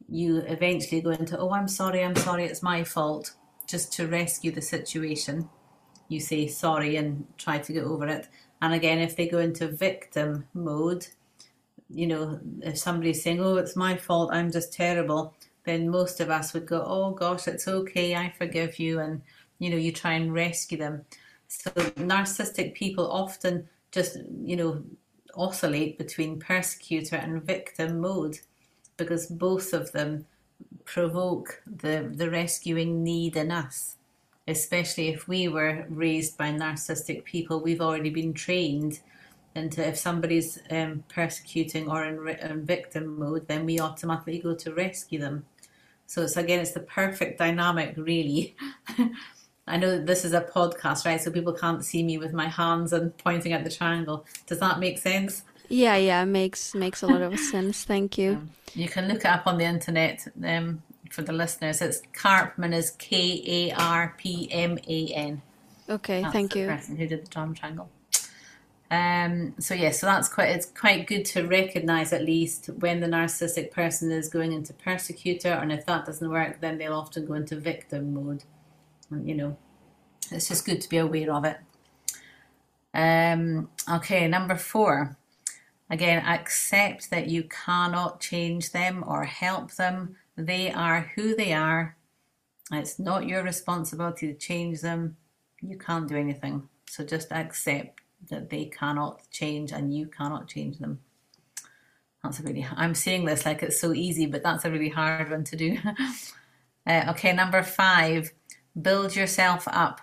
you 0.09 0.39
eventually 0.39 0.99
go 0.99 1.11
into, 1.11 1.39
oh 1.39 1.51
I'm 1.51 1.69
sorry, 1.69 2.03
I'm 2.03 2.17
sorry, 2.17 2.43
it's 2.43 2.61
my 2.61 2.83
fault, 2.83 3.33
just 3.65 3.93
to 3.93 4.07
rescue 4.07 4.51
the 4.51 4.61
situation. 4.61 5.47
You 6.09 6.19
say 6.19 6.47
sorry 6.47 6.97
and 6.97 7.25
try 7.37 7.59
to 7.59 7.71
get 7.71 7.85
over 7.85 8.07
it. 8.07 8.27
And 8.61 8.73
again, 8.73 8.99
if 8.99 9.15
they 9.15 9.27
go 9.27 9.39
into 9.39 9.67
victim 9.67 10.45
mode, 10.53 11.07
you 11.89 12.07
know, 12.07 12.39
if 12.61 12.77
somebody's 12.77 13.21
saying, 13.21 13.39
oh, 13.39 13.57
it's 13.57 13.75
my 13.75 13.95
fault, 13.95 14.29
I'm 14.33 14.51
just 14.51 14.73
terrible, 14.73 15.33
then 15.65 15.89
most 15.89 16.19
of 16.19 16.29
us 16.29 16.53
would 16.53 16.65
go, 16.65 16.83
oh 16.85 17.11
gosh, 17.11 17.47
it's 17.47 17.67
okay, 17.67 18.15
I 18.15 18.33
forgive 18.37 18.79
you. 18.79 18.99
And, 18.99 19.21
you 19.59 19.69
know, 19.69 19.77
you 19.77 19.91
try 19.91 20.13
and 20.13 20.33
rescue 20.33 20.77
them. 20.77 21.05
So 21.47 21.69
narcissistic 21.71 22.73
people 22.73 23.09
often 23.11 23.67
just, 23.91 24.17
you 24.43 24.55
know, 24.55 24.83
oscillate 25.35 25.97
between 25.97 26.39
persecutor 26.39 27.17
and 27.17 27.43
victim 27.43 27.99
mode 27.99 28.39
because 28.97 29.27
both 29.27 29.73
of 29.73 29.91
them 29.91 30.25
provoke 30.85 31.61
the, 31.65 32.09
the 32.13 32.29
rescuing 32.29 33.03
need 33.03 33.35
in 33.35 33.51
us 33.51 33.95
especially 34.47 35.09
if 35.09 35.27
we 35.27 35.47
were 35.47 35.85
raised 35.89 36.37
by 36.37 36.51
narcissistic 36.51 37.23
people, 37.23 37.59
we've 37.59 37.81
already 37.81 38.09
been 38.09 38.33
trained 38.33 38.99
into 39.55 39.87
if 39.87 39.97
somebody's 39.97 40.59
um, 40.69 41.03
persecuting 41.07 41.89
or 41.89 42.03
in, 42.03 42.27
in 42.27 42.65
victim 42.65 43.17
mode, 43.17 43.47
then 43.47 43.65
we 43.65 43.79
automatically 43.79 44.39
go 44.39 44.53
to 44.53 44.73
rescue 44.73 45.19
them. 45.19 45.45
So 46.07 46.23
it's 46.23 46.37
again, 46.37 46.59
it's 46.59 46.71
the 46.71 46.81
perfect 46.81 47.39
dynamic, 47.39 47.95
really. 47.97 48.55
I 49.67 49.77
know 49.77 49.97
this 50.03 50.23
is 50.23 50.33
a 50.33 50.41
podcast, 50.41 51.05
right? 51.05 51.19
So 51.19 51.31
people 51.31 51.53
can't 51.53 51.83
see 51.83 52.03
me 52.03 52.19
with 52.19 52.33
my 52.33 52.47
hands 52.47 52.93
and 52.93 53.17
pointing 53.17 53.53
at 53.53 53.63
the 53.63 53.71
triangle. 53.71 54.25
Does 54.45 54.59
that 54.59 54.79
make 54.79 54.99
sense? 54.99 55.43
Yeah, 55.69 55.95
yeah, 55.95 56.25
makes 56.25 56.75
makes 56.75 57.01
a 57.01 57.07
lot 57.07 57.21
of 57.21 57.39
sense. 57.51 57.83
Thank 57.83 58.17
you. 58.19 58.33
Um, 58.33 58.49
you 58.75 58.87
can 58.87 59.07
look 59.07 59.19
it 59.19 59.25
up 59.25 59.47
on 59.47 59.57
the 59.57 59.63
internet. 59.63 60.27
Um, 60.43 60.83
for 61.11 61.21
the 61.21 61.33
listeners, 61.33 61.81
it's 61.81 62.01
Karpman 62.13 62.73
is 62.73 62.91
K 62.91 63.43
A 63.45 63.71
R 63.73 64.15
P 64.17 64.47
M 64.51 64.77
A 64.87 65.07
N. 65.07 65.41
Okay, 65.89 66.21
that's 66.21 66.33
thank 66.33 66.55
you. 66.55 66.67
Person 66.67 66.97
who 66.97 67.07
did 67.07 67.25
the 67.25 67.29
drama 67.29 67.53
triangle. 67.53 67.89
Um, 68.91 69.55
so 69.59 69.73
yeah, 69.73 69.91
so 69.91 70.05
that's 70.05 70.29
quite 70.29 70.49
it's 70.49 70.67
quite 70.67 71.07
good 71.07 71.25
to 71.25 71.47
recognize 71.47 72.13
at 72.13 72.23
least 72.23 72.67
when 72.79 72.99
the 72.99 73.07
narcissistic 73.07 73.71
person 73.71 74.11
is 74.11 74.29
going 74.29 74.51
into 74.51 74.73
persecutor, 74.73 75.49
and 75.49 75.71
if 75.71 75.85
that 75.85 76.05
doesn't 76.05 76.29
work, 76.29 76.61
then 76.61 76.77
they'll 76.77 76.93
often 76.93 77.25
go 77.25 77.33
into 77.33 77.55
victim 77.59 78.13
mode. 78.13 78.43
And 79.09 79.27
you 79.27 79.35
know, 79.35 79.57
it's 80.31 80.47
just 80.47 80.65
good 80.65 80.81
to 80.81 80.89
be 80.89 80.97
aware 80.97 81.33
of 81.33 81.45
it. 81.45 81.57
Um, 82.93 83.69
okay, 83.89 84.27
number 84.27 84.55
four. 84.55 85.17
Again, 85.87 86.25
accept 86.25 87.11
that 87.11 87.27
you 87.27 87.43
cannot 87.43 88.19
change 88.19 88.71
them 88.71 89.03
or 89.05 89.25
help 89.25 89.73
them 89.73 90.15
they 90.37 90.71
are 90.71 91.11
who 91.15 91.35
they 91.35 91.53
are. 91.53 91.95
It's 92.71 92.99
not 92.99 93.27
your 93.27 93.43
responsibility 93.43 94.27
to 94.27 94.33
change 94.33 94.81
them. 94.81 95.17
You 95.61 95.77
can't 95.77 96.07
do 96.07 96.17
anything. 96.17 96.67
So 96.89 97.03
just 97.03 97.31
accept 97.31 98.01
that 98.29 98.49
they 98.49 98.65
cannot 98.65 99.29
change 99.29 99.71
and 99.71 99.95
you 99.95 100.07
cannot 100.07 100.47
change 100.47 100.79
them. 100.79 100.99
That's 102.23 102.39
a 102.39 102.43
really, 102.43 102.65
I'm 102.75 102.95
saying 102.95 103.25
this 103.25 103.45
like 103.45 103.61
it's 103.61 103.79
so 103.79 103.93
easy, 103.93 104.25
but 104.25 104.43
that's 104.43 104.65
a 104.65 104.71
really 104.71 104.89
hard 104.89 105.29
one 105.29 105.43
to 105.45 105.55
do. 105.55 105.77
uh, 106.87 107.05
okay, 107.09 107.33
number 107.33 107.61
five, 107.61 108.31
build 108.81 109.15
yourself 109.15 109.67
up. 109.67 110.01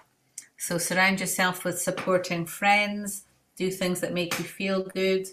So 0.56 0.78
surround 0.78 1.18
yourself 1.18 1.64
with 1.64 1.80
supporting 1.80 2.46
friends, 2.46 3.24
do 3.56 3.70
things 3.70 4.00
that 4.00 4.14
make 4.14 4.38
you 4.38 4.44
feel 4.44 4.84
good, 4.84 5.26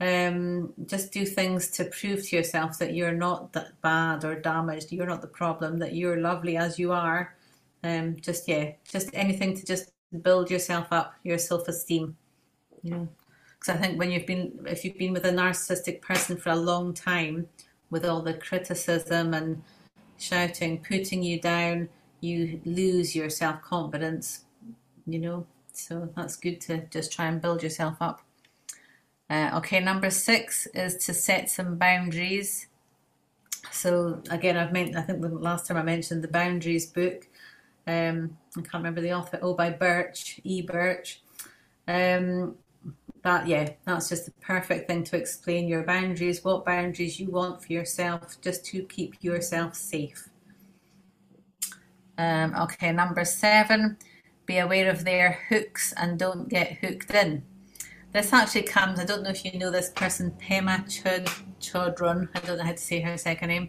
um, 0.00 0.74
just 0.84 1.12
do 1.12 1.24
things 1.24 1.68
to 1.72 1.86
prove 1.86 2.28
to 2.28 2.36
yourself 2.36 2.78
that 2.78 2.94
you're 2.94 3.14
not 3.14 3.52
that 3.54 3.80
bad 3.80 4.24
or 4.24 4.34
damaged. 4.34 4.92
You're 4.92 5.06
not 5.06 5.22
the 5.22 5.26
problem. 5.28 5.78
That 5.78 5.94
you're 5.94 6.20
lovely 6.20 6.56
as 6.56 6.78
you 6.78 6.92
are. 6.92 7.34
Um, 7.82 8.16
just 8.20 8.48
yeah, 8.48 8.72
just 8.88 9.10
anything 9.14 9.56
to 9.56 9.64
just 9.64 9.92
build 10.22 10.50
yourself 10.50 10.88
up, 10.90 11.14
your 11.22 11.38
self 11.38 11.68
esteem. 11.68 12.16
You 12.82 12.90
know, 12.90 13.08
Because 13.58 13.76
I 13.76 13.78
think 13.78 13.98
when 13.98 14.10
you've 14.10 14.26
been, 14.26 14.60
if 14.66 14.84
you've 14.84 14.98
been 14.98 15.12
with 15.12 15.24
a 15.24 15.32
narcissistic 15.32 16.02
person 16.02 16.36
for 16.36 16.50
a 16.50 16.56
long 16.56 16.92
time, 16.92 17.48
with 17.90 18.04
all 18.04 18.20
the 18.22 18.34
criticism 18.34 19.32
and 19.34 19.62
shouting, 20.18 20.82
putting 20.82 21.22
you 21.22 21.40
down, 21.40 21.88
you 22.20 22.60
lose 22.64 23.14
your 23.14 23.30
self 23.30 23.62
confidence, 23.62 24.44
you 25.06 25.18
know. 25.18 25.46
So 25.72 26.08
that's 26.16 26.36
good 26.36 26.60
to 26.62 26.86
just 26.86 27.12
try 27.12 27.26
and 27.26 27.40
build 27.40 27.62
yourself 27.62 27.96
up. 28.00 28.25
Uh, 29.28 29.50
okay, 29.54 29.80
number 29.80 30.10
six 30.10 30.66
is 30.68 30.96
to 31.06 31.14
set 31.14 31.50
some 31.50 31.76
boundaries. 31.76 32.68
So 33.72 34.22
again, 34.30 34.56
I've 34.56 34.72
meant 34.72 34.96
I 34.96 35.02
think 35.02 35.20
the 35.20 35.28
last 35.28 35.66
time 35.66 35.76
I 35.76 35.82
mentioned 35.82 36.22
the 36.22 36.28
boundaries 36.28 36.86
book. 36.86 37.26
Um, 37.86 38.36
I 38.56 38.60
can't 38.60 38.74
remember 38.74 39.00
the 39.00 39.12
author. 39.12 39.38
Oh, 39.42 39.54
by 39.54 39.70
Birch 39.70 40.40
E. 40.44 40.62
Birch. 40.62 41.22
Um, 41.88 42.56
that 43.22 43.48
yeah, 43.48 43.70
that's 43.84 44.08
just 44.08 44.26
the 44.26 44.32
perfect 44.40 44.86
thing 44.88 45.02
to 45.04 45.16
explain 45.16 45.66
your 45.66 45.82
boundaries, 45.82 46.44
what 46.44 46.64
boundaries 46.64 47.18
you 47.18 47.28
want 47.28 47.62
for 47.62 47.72
yourself, 47.72 48.40
just 48.40 48.64
to 48.66 48.82
keep 48.84 49.22
yourself 49.22 49.74
safe. 49.74 50.28
Um, 52.18 52.54
okay, 52.54 52.92
number 52.92 53.24
seven, 53.24 53.98
be 54.46 54.58
aware 54.58 54.88
of 54.88 55.04
their 55.04 55.40
hooks 55.48 55.92
and 55.96 56.18
don't 56.18 56.48
get 56.48 56.78
hooked 56.78 57.10
in. 57.10 57.42
This 58.16 58.32
actually 58.32 58.62
comes, 58.62 58.98
I 58.98 59.04
don't 59.04 59.22
know 59.22 59.28
if 59.28 59.44
you 59.44 59.58
know 59.58 59.70
this 59.70 59.90
person, 59.90 60.34
Pema 60.40 60.86
Chodron, 61.60 62.28
I 62.34 62.38
don't 62.38 62.56
know 62.56 62.64
how 62.64 62.72
to 62.72 62.78
say 62.78 63.00
her 63.00 63.18
second 63.18 63.48
name. 63.48 63.68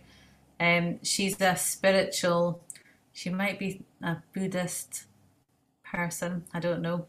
Um, 0.57 0.99
she's 1.03 1.41
a 1.41 1.57
spiritual, 1.57 2.63
she 3.11 3.29
might 3.29 3.59
be 3.59 3.83
a 4.01 4.15
Buddhist 4.33 5.03
person, 5.83 6.45
I 6.53 6.61
don't 6.61 6.81
know. 6.81 7.07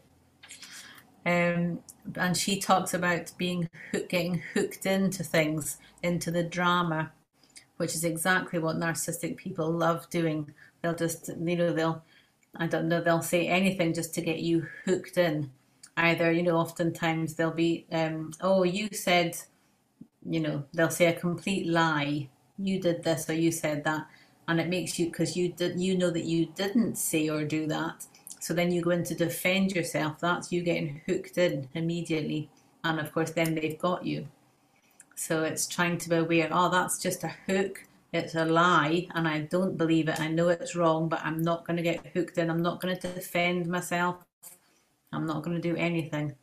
Um, 1.25 1.79
and 2.15 2.35
she 2.35 2.59
talks 2.59 2.93
about 2.93 3.31
being 3.37 3.69
getting 4.09 4.41
hooked 4.53 4.85
into 4.85 5.23
things, 5.23 5.77
into 6.03 6.31
the 6.31 6.43
drama, 6.43 7.13
which 7.77 7.95
is 7.95 8.03
exactly 8.03 8.59
what 8.59 8.75
narcissistic 8.75 9.37
people 9.37 9.71
love 9.71 10.09
doing. 10.09 10.53
They'll 10.81 10.93
just, 10.93 11.29
you 11.29 11.55
know, 11.55 11.71
they'll, 11.71 12.03
I 12.57 12.67
don't 12.67 12.89
know, 12.89 12.99
they'll 13.01 13.21
say 13.21 13.47
anything 13.47 13.93
just 13.93 14.13
to 14.15 14.21
get 14.21 14.39
you 14.39 14.67
hooked 14.83 15.17
in 15.17 15.51
either, 15.97 16.31
you 16.31 16.43
know, 16.43 16.57
oftentimes 16.57 17.35
they'll 17.35 17.51
be, 17.51 17.85
um, 17.91 18.31
oh, 18.41 18.63
you 18.63 18.89
said, 18.91 19.37
you 20.25 20.39
know, 20.39 20.63
they'll 20.73 20.89
say 20.89 21.07
a 21.07 21.13
complete 21.13 21.67
lie. 21.67 22.29
You 22.57 22.79
did 22.79 23.03
this 23.03 23.29
or 23.29 23.33
you 23.33 23.51
said 23.51 23.83
that. 23.83 24.07
And 24.47 24.59
it 24.59 24.67
makes 24.67 24.97
you, 24.97 25.07
because 25.07 25.37
you 25.37 25.49
did, 25.49 25.79
you 25.79 25.97
know 25.97 26.09
that 26.09 26.25
you 26.25 26.47
didn't 26.47 26.97
say 26.97 27.29
or 27.29 27.43
do 27.43 27.67
that. 27.67 28.05
So 28.39 28.53
then 28.53 28.71
you 28.71 28.81
go 28.81 28.91
in 28.91 29.03
to 29.05 29.15
defend 29.15 29.73
yourself. 29.73 30.19
That's 30.19 30.51
you 30.51 30.63
getting 30.63 31.01
hooked 31.05 31.37
in 31.37 31.69
immediately. 31.73 32.49
And 32.83 32.99
of 32.99 33.11
course, 33.13 33.31
then 33.31 33.55
they've 33.55 33.77
got 33.77 34.05
you. 34.05 34.27
So 35.15 35.43
it's 35.43 35.67
trying 35.67 35.97
to 35.99 36.09
be 36.09 36.15
aware, 36.15 36.49
oh, 36.51 36.69
that's 36.69 36.97
just 36.97 37.23
a 37.23 37.35
hook. 37.45 37.83
It's 38.11 38.33
a 38.33 38.45
lie, 38.45 39.07
and 39.13 39.27
I 39.27 39.41
don't 39.41 39.77
believe 39.77 40.07
it. 40.07 40.19
I 40.19 40.29
know 40.29 40.47
it's 40.47 40.75
wrong, 40.75 41.09
but 41.09 41.21
I'm 41.23 41.43
not 41.43 41.67
going 41.67 41.77
to 41.77 41.83
get 41.83 42.07
hooked 42.07 42.39
in. 42.39 42.49
I'm 42.49 42.63
not 42.63 42.81
going 42.81 42.97
to 42.97 43.07
defend 43.13 43.67
myself. 43.67 44.15
I'm 45.11 45.25
not 45.25 45.43
going 45.43 45.59
to 45.59 45.61
do 45.61 45.75
anything, 45.75 46.35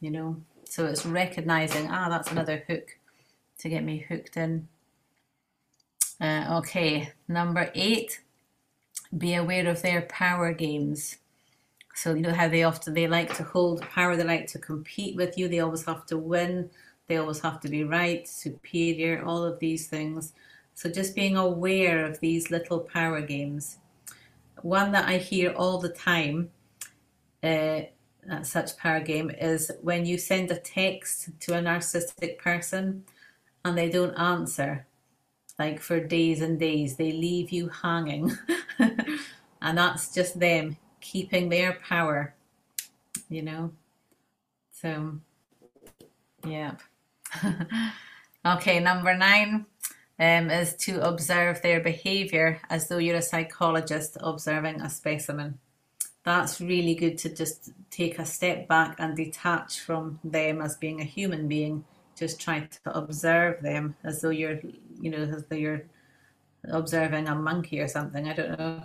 you 0.00 0.10
know. 0.10 0.36
So 0.64 0.86
it's 0.86 1.06
recognizing, 1.06 1.88
ah, 1.90 2.08
that's 2.08 2.30
another 2.30 2.64
hook 2.66 2.98
to 3.58 3.68
get 3.68 3.84
me 3.84 4.04
hooked 4.08 4.36
in. 4.36 4.68
Uh, 6.20 6.58
okay, 6.58 7.12
number 7.28 7.70
eight, 7.74 8.20
be 9.16 9.34
aware 9.34 9.68
of 9.68 9.82
their 9.82 10.02
power 10.02 10.52
games. 10.52 11.16
So 11.94 12.14
you 12.14 12.22
know 12.22 12.34
how 12.34 12.48
they 12.48 12.62
often 12.62 12.94
they 12.94 13.08
like 13.08 13.34
to 13.36 13.42
hold 13.42 13.82
power, 13.82 14.16
they 14.16 14.24
like 14.24 14.46
to 14.48 14.58
compete 14.58 15.16
with 15.16 15.38
you, 15.38 15.48
they 15.48 15.60
always 15.60 15.84
have 15.86 16.06
to 16.06 16.18
win, 16.18 16.70
they 17.06 17.16
always 17.16 17.40
have 17.40 17.60
to 17.60 17.68
be 17.68 17.84
right, 17.84 18.26
superior, 18.28 19.24
all 19.24 19.44
of 19.44 19.58
these 19.58 19.86
things. 19.88 20.32
So 20.74 20.90
just 20.90 21.14
being 21.14 21.36
aware 21.36 22.04
of 22.04 22.20
these 22.20 22.50
little 22.50 22.80
power 22.80 23.20
games. 23.22 23.78
One 24.62 24.92
that 24.92 25.08
I 25.08 25.18
hear 25.18 25.52
all 25.52 25.78
the 25.78 25.88
time 25.88 26.50
uh, 27.42 27.82
such 28.42 28.76
power 28.76 29.00
game 29.00 29.30
is 29.30 29.70
when 29.82 30.06
you 30.06 30.18
send 30.18 30.50
a 30.50 30.58
text 30.58 31.30
to 31.40 31.56
a 31.56 31.62
narcissistic 31.62 32.38
person 32.38 33.04
and 33.64 33.76
they 33.76 33.90
don't 33.90 34.14
answer, 34.14 34.86
like 35.58 35.80
for 35.80 36.00
days 36.00 36.40
and 36.40 36.58
days, 36.58 36.96
they 36.96 37.12
leave 37.12 37.50
you 37.50 37.68
hanging. 37.68 38.36
and 38.78 39.78
that's 39.78 40.14
just 40.14 40.38
them 40.38 40.76
keeping 41.00 41.48
their 41.48 41.74
power, 41.74 42.34
you 43.28 43.42
know? 43.42 43.72
So, 44.72 45.18
yeah. 46.46 46.74
okay, 48.46 48.80
number 48.80 49.16
nine 49.16 49.66
um, 50.18 50.50
is 50.50 50.74
to 50.76 51.00
observe 51.06 51.62
their 51.62 51.80
behavior 51.80 52.60
as 52.70 52.88
though 52.88 52.98
you're 52.98 53.16
a 53.16 53.22
psychologist 53.22 54.16
observing 54.20 54.80
a 54.80 54.90
specimen 54.90 55.58
that's 56.26 56.60
really 56.60 56.96
good 56.96 57.16
to 57.18 57.28
just 57.28 57.70
take 57.88 58.18
a 58.18 58.26
step 58.26 58.66
back 58.66 58.96
and 58.98 59.16
detach 59.16 59.78
from 59.78 60.18
them 60.24 60.60
as 60.60 60.76
being 60.76 61.00
a 61.00 61.04
human 61.04 61.46
being. 61.46 61.84
Just 62.18 62.40
try 62.40 62.68
to 62.84 62.98
observe 62.98 63.62
them 63.62 63.94
as 64.02 64.22
though 64.22 64.30
you're, 64.30 64.58
you 65.00 65.08
know, 65.08 65.18
as 65.18 65.44
though 65.44 65.54
you're 65.54 65.84
observing 66.64 67.28
a 67.28 67.34
monkey 67.36 67.78
or 67.78 67.86
something. 67.86 68.28
I 68.28 68.32
don't 68.32 68.58
know. 68.58 68.82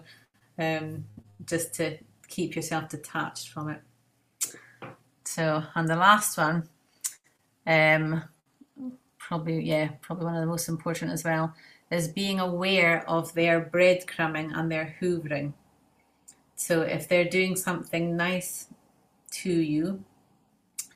Um, 0.60 1.06
just 1.44 1.74
to 1.76 1.98
keep 2.28 2.56
yourself 2.56 2.90
detached 2.90 3.50
from 3.50 3.70
it. 3.70 3.82
So, 5.26 5.64
and 5.74 5.90
the 5.90 5.96
last 5.96 6.38
one, 6.38 6.70
um, 7.66 8.24
probably 9.18 9.64
yeah, 9.64 9.90
probably 10.02 10.26
one 10.26 10.36
of 10.36 10.42
the 10.42 10.48
most 10.48 10.70
important 10.70 11.12
as 11.12 11.24
well, 11.24 11.56
is 11.90 12.08
being 12.08 12.40
aware 12.40 13.04
of 13.10 13.34
their 13.34 13.66
breadcrumbing 13.66 14.56
and 14.56 14.72
their 14.72 14.96
hoovering. 15.02 15.54
So 16.62 16.84
if 16.84 17.08
they're 17.08 17.26
doing 17.26 17.56
something 17.56 18.16
nice 18.16 18.68
to 19.32 19.52
you, 19.52 20.04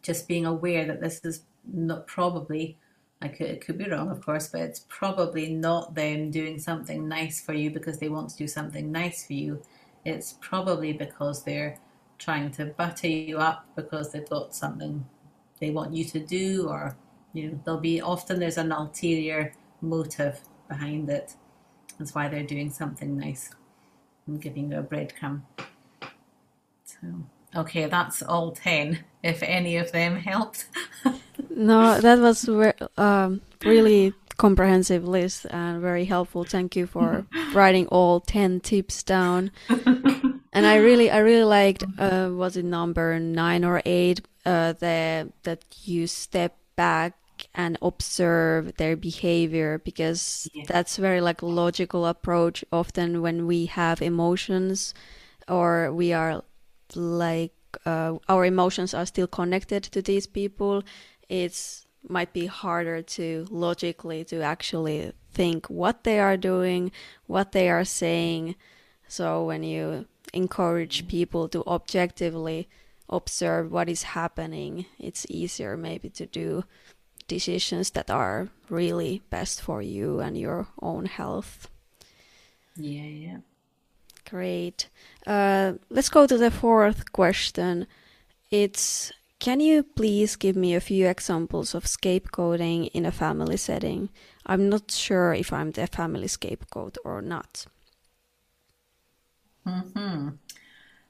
just 0.04 0.28
being 0.28 0.46
aware 0.46 0.86
that 0.86 1.02
this 1.02 1.22
is 1.26 1.42
not 1.66 2.06
probably, 2.06 2.78
I 3.20 3.30
could, 3.30 3.48
it 3.48 3.66
could 3.66 3.80
be 3.80 3.90
wrong, 3.90 4.12
of 4.12 4.24
course, 4.24 4.48
but 4.48 4.62
it's 4.62 4.86
probably 4.88 5.52
not 5.52 5.96
them 5.96 6.30
doing 6.30 6.60
something 6.60 7.08
nice 7.08 7.42
for 7.42 7.54
you 7.54 7.72
because 7.72 7.98
they 7.98 8.10
want 8.10 8.30
to 8.30 8.38
do 8.38 8.48
something 8.48 8.92
nice 8.92 9.26
for 9.26 9.34
you. 9.34 9.64
It's 10.06 10.36
probably 10.40 10.94
because 10.94 11.44
they're 11.44 11.80
trying 12.20 12.52
to 12.52 12.66
butter 12.66 13.08
you 13.08 13.40
up 13.40 13.66
because 13.76 14.12
they've 14.12 14.30
got 14.30 14.54
something 14.54 15.04
they 15.60 15.72
want 15.72 15.96
you 15.96 16.06
to 16.06 16.20
do, 16.20 16.68
or 16.70 16.96
you 17.34 17.50
know, 17.50 17.60
there'll 17.66 17.80
be 17.80 18.02
often 18.02 18.40
there's 18.40 18.60
an 18.60 18.72
ulterior 18.72 19.56
motive 19.82 20.42
behind 20.70 21.10
it. 21.10 21.34
That's 21.98 22.14
why 22.14 22.28
they're 22.28 22.44
doing 22.44 22.70
something 22.70 23.18
nice. 23.18 23.50
I'm 24.28 24.38
giving 24.38 24.72
you 24.72 24.80
a 24.80 24.84
breadcrumb. 24.84 25.42
So, 26.86 27.08
okay, 27.56 27.86
that's 27.86 28.24
all 28.24 28.52
10, 28.52 29.04
if 29.24 29.44
any 29.44 29.78
of 29.78 29.92
them 29.92 30.18
helped. 30.18 30.66
no, 31.50 32.00
that 32.00 32.20
was 32.20 32.48
re- 32.50 32.74
um, 32.98 33.42
really 33.64 34.14
comprehensive 34.38 35.08
list 35.08 35.46
and 35.50 35.82
very 35.82 36.06
helpful. 36.06 36.44
Thank 36.44 36.76
you 36.76 36.88
for 36.88 37.26
writing 37.54 37.88
all 37.88 38.20
10 38.20 38.62
tips 38.62 39.04
down. 39.04 39.52
and 39.70 40.66
I 40.66 40.78
really, 40.78 41.12
I 41.12 41.20
really 41.20 41.44
liked, 41.44 41.84
uh, 41.98 42.30
was 42.32 42.58
it 42.58 42.66
number 42.66 43.20
nine 43.20 43.64
or 43.64 43.82
eight, 43.86 44.22
uh, 44.46 44.74
the, 44.74 45.32
that 45.44 45.64
you 45.84 46.08
step 46.08 46.58
back 46.76 47.18
and 47.56 47.78
observe 47.82 48.76
their 48.76 48.96
behavior 48.96 49.80
because 49.80 50.48
yeah. 50.54 50.64
that's 50.68 50.98
very 50.98 51.22
like 51.22 51.42
logical 51.42 52.06
approach 52.06 52.64
often 52.72 53.22
when 53.22 53.48
we 53.48 53.66
have 53.66 54.02
emotions 54.02 54.94
or 55.48 55.92
we 55.92 56.12
are 56.12 56.44
like 56.94 57.54
uh, 57.86 58.14
our 58.30 58.46
emotions 58.46 58.94
are 58.94 59.06
still 59.06 59.28
connected 59.28 59.84
to 59.84 60.02
these 60.02 60.28
people 60.28 60.84
it's 61.30 61.88
might 62.08 62.34
be 62.34 62.46
harder 62.46 63.02
to 63.02 63.48
logically 63.50 64.24
to 64.24 64.42
actually 64.42 65.12
think 65.32 65.66
what 65.68 66.04
they 66.04 66.20
are 66.20 66.38
doing 66.38 66.92
what 67.26 67.52
they 67.54 67.70
are 67.70 67.86
saying 67.86 68.56
so 69.08 69.44
when 69.46 69.64
you 69.64 70.06
encourage 70.34 71.08
people 71.08 71.48
to 71.48 71.64
objectively 71.66 72.68
observe 73.10 73.72
what 73.72 73.88
is 73.88 74.04
happening 74.04 74.86
it's 75.00 75.26
easier 75.30 75.78
maybe 75.78 76.10
to 76.10 76.26
do 76.26 76.64
decisions 77.28 77.92
that 77.92 78.10
are 78.10 78.50
really 78.70 79.22
best 79.30 79.62
for 79.62 79.82
you 79.82 80.20
and 80.20 80.38
your 80.38 80.68
own 80.82 81.06
health. 81.06 81.70
Yeah, 82.76 83.04
yeah. 83.04 83.38
Great. 84.30 84.90
Uh, 85.26 85.74
let's 85.90 86.10
go 86.10 86.28
to 86.28 86.38
the 86.38 86.52
fourth 86.52 87.12
question. 87.12 87.88
It's 88.52 89.12
can 89.40 89.60
you 89.60 89.84
please 89.84 90.36
give 90.36 90.56
me 90.56 90.74
a 90.74 90.80
few 90.80 91.08
examples 91.08 91.76
of 91.76 91.86
scapegoating 91.86 92.90
in 92.94 93.06
a 93.06 93.12
family 93.12 93.58
setting? 93.58 94.10
I'm 94.46 94.70
not 94.70 94.92
sure 94.92 95.34
if 95.34 95.52
I'm 95.52 95.72
the 95.72 95.88
family 95.88 96.28
scapegoat 96.28 96.98
or 97.04 97.22
not. 97.22 97.66
Hmm. 99.66 100.30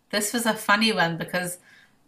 This 0.09 0.33
was 0.33 0.45
a 0.45 0.53
funny 0.53 0.91
one 0.93 1.17
because 1.17 1.59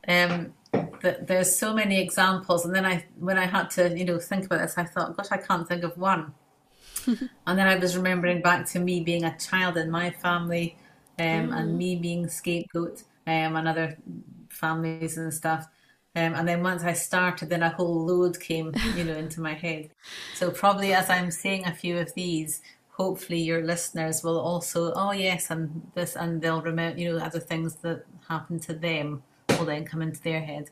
um, 0.08 0.54
that 1.02 1.28
there's 1.28 1.56
so 1.56 1.74
many 1.74 2.00
examples, 2.00 2.66
and 2.66 2.76
then 2.76 2.86
I, 2.86 3.06
when 3.20 3.38
I 3.38 3.46
had 3.46 3.70
to, 3.72 3.98
you 3.98 4.06
know, 4.06 4.20
think 4.20 4.46
about 4.46 4.62
this, 4.62 4.78
I 4.78 4.84
thought, 4.84 5.16
gosh, 5.16 5.28
I 5.32 5.38
can't 5.38 5.68
think 5.68 5.84
of 5.84 5.98
one. 5.98 6.34
and 7.08 7.60
then 7.60 7.68
I 7.68 7.78
was 7.78 7.96
remembering 7.96 8.42
back 8.42 8.66
to 8.68 8.80
me 8.80 9.02
being 9.02 9.24
a 9.24 9.38
child 9.38 9.78
in 9.78 9.90
my 9.90 10.12
family, 10.12 10.78
um, 11.20 11.26
mm. 11.26 11.58
and 11.58 11.78
me 11.78 11.96
being 11.96 12.28
scapegoat, 12.28 13.04
um, 13.26 13.56
and 13.56 13.68
other 13.68 13.98
families 14.50 15.18
and 15.18 15.34
stuff. 15.34 15.68
Um, 16.16 16.34
and 16.34 16.48
then 16.48 16.64
once 16.64 16.84
I 16.84 16.94
started, 16.94 17.50
then 17.50 17.62
a 17.62 17.70
whole 17.70 18.06
load 18.06 18.40
came, 18.40 18.74
you 18.96 19.04
know, 19.04 19.16
into 19.16 19.40
my 19.40 19.54
head. 19.54 19.92
So 20.34 20.50
probably 20.50 20.94
as 20.94 21.12
I'm 21.12 21.30
saying 21.30 21.66
a 21.66 21.74
few 21.74 22.00
of 22.00 22.12
these, 22.16 22.64
hopefully 22.90 23.40
your 23.40 23.64
listeners 23.64 24.24
will 24.24 24.40
also, 24.40 24.94
oh 24.96 25.12
yes, 25.12 25.52
and 25.52 25.92
this, 25.94 26.16
and 26.16 26.42
they'll 26.42 26.64
remember, 26.64 27.00
you 27.00 27.14
know, 27.14 27.24
other 27.24 27.40
things 27.40 27.76
that 27.78 28.04
happened 28.28 28.64
to 28.64 28.74
them 28.74 29.22
then 29.66 29.86
come 29.86 30.02
into 30.02 30.22
their 30.22 30.42
head. 30.42 30.70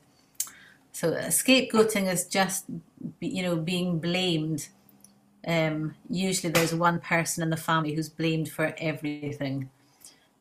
So 0.91 1.13
scapegoating 1.13 2.11
is 2.11 2.25
just, 2.25 2.65
you 3.19 3.43
know, 3.43 3.55
being 3.55 3.99
blamed. 3.99 4.69
Um, 5.45 5.95
usually 6.09 6.51
there's 6.51 6.73
one 6.73 6.99
person 6.99 7.43
in 7.43 7.49
the 7.49 7.57
family 7.57 7.93
who's 7.93 8.09
blamed 8.09 8.49
for 8.49 8.73
everything. 8.77 9.69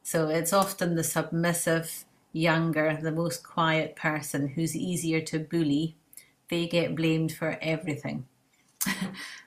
So 0.03 0.29
it's 0.29 0.53
often 0.53 0.95
the 0.95 1.05
submissive, 1.05 2.05
younger, 2.33 2.99
the 3.01 3.13
most 3.13 3.43
quiet 3.43 3.97
person 3.97 4.49
who's 4.49 4.77
easier 4.77 5.21
to 5.23 5.39
bully. 5.39 5.97
They 6.51 6.67
get 6.67 6.95
blamed 6.95 7.33
for 7.33 7.59
everything. 7.61 8.27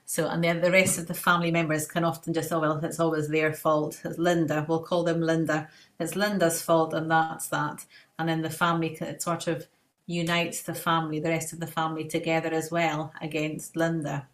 So, 0.09 0.29
and 0.29 0.41
then 0.41 0.61
the 0.61 0.71
rest 0.71 0.97
of 0.97 1.07
the 1.07 1.13
family 1.13 1.51
members 1.51 1.85
can 1.85 2.05
often 2.05 2.33
just, 2.33 2.53
oh, 2.53 2.61
well, 2.61 2.79
it's 2.81 2.99
always 3.01 3.27
their 3.27 3.53
fault. 3.53 3.99
It's 4.05 4.17
Linda. 4.17 4.65
We'll 4.65 4.79
call 4.79 5.03
them 5.03 5.19
Linda. 5.19 5.67
It's 5.99 6.15
Linda's 6.15 6.61
fault, 6.61 6.93
and 6.93 7.11
that's 7.11 7.49
that. 7.49 7.85
And 8.19 8.27
then 8.29 8.41
the 8.41 8.49
family, 8.49 8.97
sort 9.19 9.47
of 9.47 9.67
unites 10.07 10.61
the 10.61 10.73
family, 10.73 11.19
the 11.19 11.29
rest 11.29 11.53
of 11.53 11.59
the 11.59 11.67
family 11.67 12.05
together 12.05 12.49
as 12.49 12.71
well 12.71 13.13
against 13.21 13.75
Linda. 13.75 14.27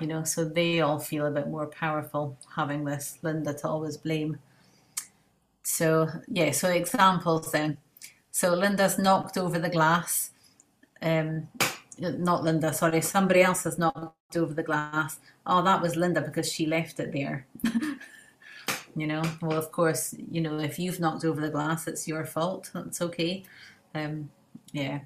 You 0.00 0.06
know, 0.06 0.24
so 0.24 0.44
they 0.44 0.80
all 0.80 0.98
feel 0.98 1.26
a 1.26 1.30
bit 1.30 1.48
more 1.48 1.66
powerful 1.66 2.38
having 2.56 2.84
this 2.84 3.18
Linda 3.22 3.52
to 3.54 3.68
always 3.68 3.96
blame. 3.96 4.38
So, 5.62 6.08
yeah, 6.28 6.52
so 6.52 6.70
examples 6.70 7.52
then. 7.52 7.78
So 8.30 8.54
Linda's 8.54 8.98
knocked 8.98 9.36
over 9.36 9.58
the 9.58 9.68
glass. 9.68 10.30
Um, 11.02 11.48
not 11.98 12.42
Linda, 12.42 12.72
sorry, 12.72 13.00
somebody 13.00 13.42
else 13.42 13.64
has 13.64 13.78
knocked 13.78 14.36
over 14.36 14.54
the 14.54 14.62
glass. 14.62 15.20
Oh, 15.46 15.62
that 15.62 15.82
was 15.82 15.96
Linda 15.96 16.20
because 16.20 16.50
she 16.50 16.66
left 16.66 16.98
it 17.00 17.12
there. 17.12 17.46
you 18.96 19.06
know, 19.06 19.22
well, 19.40 19.58
of 19.58 19.72
course, 19.72 20.14
you 20.30 20.40
know, 20.40 20.58
if 20.58 20.78
you've 20.78 21.00
knocked 21.00 21.24
over 21.24 21.40
the 21.40 21.50
glass, 21.50 21.86
it's 21.86 22.06
your 22.06 22.24
fault. 22.24 22.70
That's 22.74 23.00
okay. 23.00 23.44
Um, 23.94 24.30
yeah. 24.72 25.00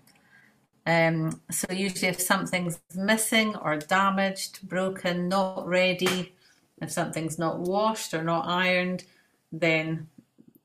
Um, 0.87 1.41
so 1.51 1.73
usually 1.73 2.09
if 2.09 2.21
something's 2.21 2.81
missing 2.95 3.57
or 3.57 3.77
damaged, 3.77 4.69
broken, 4.69 5.29
not 5.29 5.67
ready, 5.67 6.35
if 6.81 6.91
something's 6.91 7.39
not 7.39 7.59
washed 7.59 8.15
or 8.15 8.23
not 8.23 8.47
ironed, 8.47 9.05
then 9.51 10.09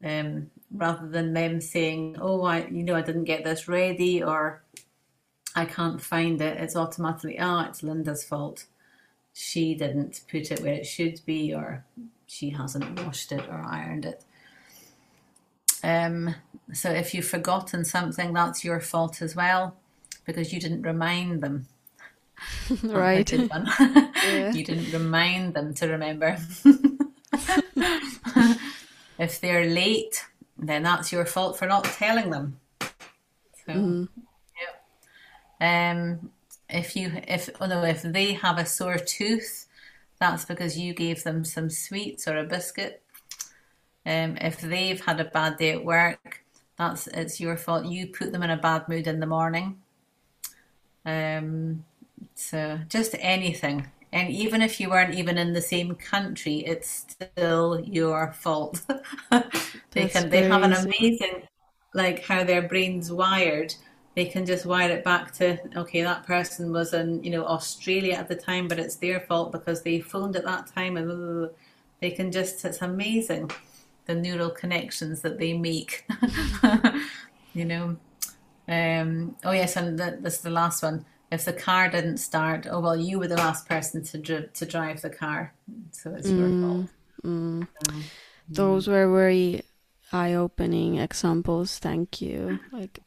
um, 0.03 0.51
rather 0.71 1.07
than 1.07 1.33
them 1.33 1.61
saying, 1.61 2.17
"Oh, 2.19 2.43
I, 2.43 2.67
you 2.67 2.83
know, 2.83 2.95
I 2.95 3.01
didn't 3.01 3.23
get 3.25 3.43
this 3.43 3.67
ready," 3.67 4.23
or 4.23 4.61
I 5.55 5.65
can't 5.65 6.01
find 6.01 6.41
it, 6.41 6.57
it's 6.57 6.75
automatically, 6.75 7.37
ah, 7.39 7.65
oh, 7.65 7.69
it's 7.69 7.83
Linda's 7.83 8.23
fault. 8.23 8.65
She 9.33 9.75
didn't 9.75 10.21
put 10.29 10.51
it 10.51 10.61
where 10.61 10.73
it 10.73 10.85
should 10.85 11.21
be, 11.25 11.53
or 11.53 11.85
she 12.31 12.49
hasn't 12.51 13.03
washed 13.03 13.33
it 13.33 13.45
or 13.49 13.61
ironed 13.67 14.05
it. 14.05 14.23
Um, 15.83 16.33
so 16.71 16.89
if 16.89 17.13
you've 17.13 17.27
forgotten 17.27 17.83
something, 17.83 18.31
that's 18.31 18.63
your 18.63 18.79
fault 18.79 19.21
as 19.21 19.35
well, 19.35 19.75
because 20.25 20.53
you 20.53 20.59
didn't 20.61 20.83
remind 20.83 21.41
them. 21.41 21.67
right. 22.83 23.29
yeah. 23.33 24.53
You 24.53 24.63
didn't 24.63 24.93
remind 24.93 25.55
them 25.55 25.73
to 25.73 25.87
remember. 25.87 26.37
if 29.19 29.41
they're 29.41 29.65
late, 29.65 30.25
then 30.57 30.83
that's 30.83 31.11
your 31.11 31.25
fault 31.25 31.59
for 31.59 31.67
not 31.67 31.83
telling 31.83 32.29
them. 32.29 32.59
So. 33.65 33.73
Mm. 33.73 34.07
Um, 35.59 36.31
if 36.69 36.95
you 36.95 37.11
if 37.27 37.49
oh 37.59 37.67
no, 37.67 37.83
if 37.83 38.01
they 38.01 38.33
have 38.33 38.57
a 38.57 38.65
sore 38.65 38.97
tooth, 38.97 39.67
that's 40.21 40.45
because 40.45 40.77
you 40.77 40.93
gave 40.93 41.23
them 41.23 41.43
some 41.43 41.69
sweets 41.69 42.27
or 42.27 42.37
a 42.37 42.43
biscuit. 42.43 43.01
Um, 44.05 44.37
if 44.39 44.61
they've 44.61 45.03
had 45.03 45.19
a 45.19 45.25
bad 45.25 45.57
day 45.57 45.71
at 45.71 45.83
work, 45.83 46.45
that's 46.77 47.07
it's 47.07 47.39
your 47.39 47.57
fault. 47.57 47.85
You 47.85 48.07
put 48.07 48.31
them 48.31 48.43
in 48.43 48.51
a 48.51 48.57
bad 48.57 48.87
mood 48.87 49.07
in 49.07 49.19
the 49.19 49.25
morning. 49.25 49.81
Um, 51.05 51.85
so 52.35 52.79
just 52.87 53.15
anything, 53.19 53.87
and 54.13 54.29
even 54.29 54.61
if 54.61 54.79
you 54.79 54.91
weren't 54.91 55.15
even 55.15 55.39
in 55.39 55.53
the 55.53 55.61
same 55.61 55.95
country, 55.95 56.57
it's 56.67 56.89
still 56.89 57.79
your 57.79 58.31
fault. 58.31 58.81
they 59.91 60.07
can 60.07 60.29
they 60.29 60.43
have 60.43 60.61
an 60.61 60.73
amazing 60.73 61.47
like 61.95 62.23
how 62.23 62.43
their 62.43 62.61
brains 62.61 63.11
wired 63.11 63.73
they 64.15 64.25
can 64.25 64.45
just 64.45 64.65
wire 64.65 64.89
it 64.91 65.03
back 65.03 65.31
to 65.33 65.57
okay 65.75 66.01
that 66.01 66.25
person 66.25 66.71
was 66.71 66.93
in 66.93 67.23
you 67.23 67.31
know 67.31 67.45
australia 67.45 68.13
at 68.13 68.27
the 68.27 68.35
time 68.35 68.67
but 68.67 68.79
it's 68.79 68.95
their 68.97 69.19
fault 69.21 69.51
because 69.51 69.83
they 69.83 69.99
phoned 69.99 70.35
at 70.35 70.43
that 70.43 70.67
time 70.67 70.97
and 70.97 71.49
they 72.01 72.11
can 72.11 72.31
just 72.31 72.63
it's 72.65 72.81
amazing 72.81 73.49
the 74.05 74.15
neural 74.15 74.49
connections 74.49 75.21
that 75.21 75.37
they 75.37 75.53
make 75.53 76.05
you 77.53 77.65
know. 77.65 77.97
Um, 78.67 79.35
oh 79.43 79.51
yes 79.51 79.75
and 79.75 79.97
the, 79.97 80.17
this 80.21 80.35
is 80.35 80.41
the 80.41 80.49
last 80.49 80.83
one. 80.83 81.05
If 81.31 81.45
the 81.45 81.53
car 81.53 81.89
didn't 81.89 82.17
start 82.17 82.67
oh 82.69 82.79
well 82.79 82.95
you 82.95 83.19
were 83.19 83.27
the 83.27 83.37
last 83.37 83.67
person 83.67 84.03
to 84.03 84.17
dr- 84.17 84.53
to 84.53 84.65
drive 84.65 85.01
the 85.01 85.09
car 85.09 85.53
so 85.91 86.13
it's 86.13 86.27
mm, 86.27 86.37
your 86.37 86.61
fault. 86.61 86.87
mm. 87.23 87.67
Um, 87.89 88.03
those 88.49 88.87
were 88.87 89.09
very 89.09 89.61
eye-opening 90.11 90.97
examples. 90.97 91.79
Thank 91.79 92.21
you. 92.21 92.59
Like 92.71 92.99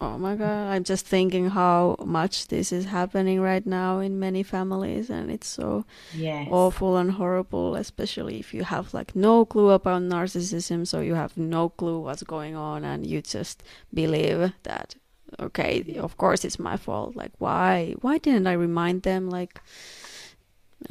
Oh 0.00 0.18
my 0.18 0.34
god, 0.34 0.72
I'm 0.72 0.84
just 0.84 1.06
thinking 1.06 1.50
how 1.50 1.96
much 2.04 2.48
this 2.48 2.72
is 2.72 2.84
happening 2.84 3.40
right 3.40 3.64
now 3.64 4.00
in 4.00 4.18
many 4.18 4.42
families 4.42 5.08
and 5.08 5.30
it's 5.30 5.46
so 5.46 5.84
yes. 6.12 6.48
awful 6.50 6.96
and 6.96 7.12
horrible, 7.12 7.76
especially 7.76 8.38
if 8.38 8.52
you 8.52 8.64
have 8.64 8.92
like 8.92 9.16
no 9.16 9.44
clue 9.46 9.70
about 9.70 10.02
narcissism, 10.02 10.86
so 10.86 11.00
you 11.00 11.14
have 11.14 11.36
no 11.38 11.70
clue 11.70 12.00
what's 12.00 12.22
going 12.22 12.54
on 12.54 12.84
and 12.84 13.06
you 13.06 13.22
just 13.22 13.62
believe 13.94 14.52
that 14.64 14.96
okay, 15.40 15.96
of 15.98 16.16
course 16.18 16.44
it's 16.44 16.58
my 16.58 16.76
fault. 16.76 17.16
Like 17.16 17.32
why 17.38 17.94
why 18.02 18.18
didn't 18.18 18.46
I 18.46 18.52
remind 18.52 19.02
them 19.02 19.30
like 19.30 19.60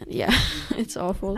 yeah, 0.08 0.34
it's 0.78 0.98
awful. 0.98 1.36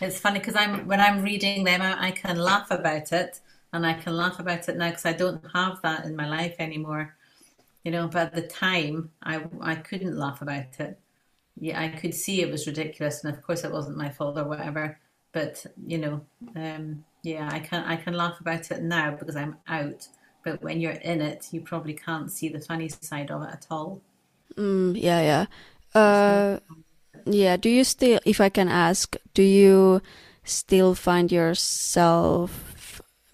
It's 0.00 0.18
funny 0.18 0.38
because 0.38 0.54
I'm 0.56 0.86
when 0.86 1.00
I'm 1.00 1.22
reading 1.22 1.64
them 1.64 1.82
I, 1.82 2.08
I 2.08 2.10
can 2.10 2.36
laugh 2.38 2.70
about 2.70 3.12
it 3.12 3.40
and 3.74 3.84
I 3.84 3.94
can 3.94 4.16
laugh 4.16 4.38
about 4.38 4.68
it 4.68 4.76
now 4.76 4.88
because 4.90 5.04
I 5.04 5.12
don't 5.12 5.44
have 5.52 5.82
that 5.82 6.04
in 6.04 6.14
my 6.14 6.28
life 6.28 6.54
anymore. 6.60 7.16
You 7.82 7.90
know, 7.90 8.08
but 8.08 8.28
at 8.28 8.34
the 8.34 8.42
time, 8.42 9.10
I 9.22 9.42
I 9.60 9.74
couldn't 9.74 10.16
laugh 10.16 10.40
about 10.40 10.78
it. 10.78 10.98
Yeah, 11.60 11.80
I 11.80 11.88
could 11.88 12.14
see 12.14 12.40
it 12.40 12.50
was 12.50 12.66
ridiculous, 12.66 13.24
and 13.24 13.34
of 13.34 13.42
course, 13.42 13.64
it 13.64 13.72
wasn't 13.72 13.98
my 13.98 14.10
fault 14.10 14.38
or 14.38 14.44
whatever. 14.44 14.98
But 15.32 15.66
you 15.86 15.98
know, 15.98 16.20
um, 16.54 17.04
yeah, 17.22 17.48
I 17.52 17.58
can 17.58 17.84
I 17.84 17.96
can 17.96 18.14
laugh 18.14 18.40
about 18.40 18.70
it 18.70 18.82
now 18.82 19.10
because 19.16 19.36
I'm 19.36 19.56
out. 19.66 20.08
But 20.44 20.62
when 20.62 20.80
you're 20.80 20.92
in 20.92 21.20
it, 21.20 21.48
you 21.50 21.60
probably 21.60 21.94
can't 21.94 22.30
see 22.30 22.48
the 22.48 22.60
funny 22.60 22.88
side 22.88 23.30
of 23.30 23.42
it 23.42 23.50
at 23.50 23.66
all. 23.70 24.00
Mm, 24.56 24.94
yeah, 24.96 25.20
yeah. 25.20 25.46
Uh, 26.00 26.60
yeah. 27.24 27.56
Do 27.56 27.68
you 27.70 27.82
still, 27.82 28.20
if 28.24 28.40
I 28.40 28.50
can 28.50 28.68
ask, 28.68 29.16
do 29.32 29.42
you 29.42 30.00
still 30.44 30.94
find 30.94 31.32
yourself 31.32 32.73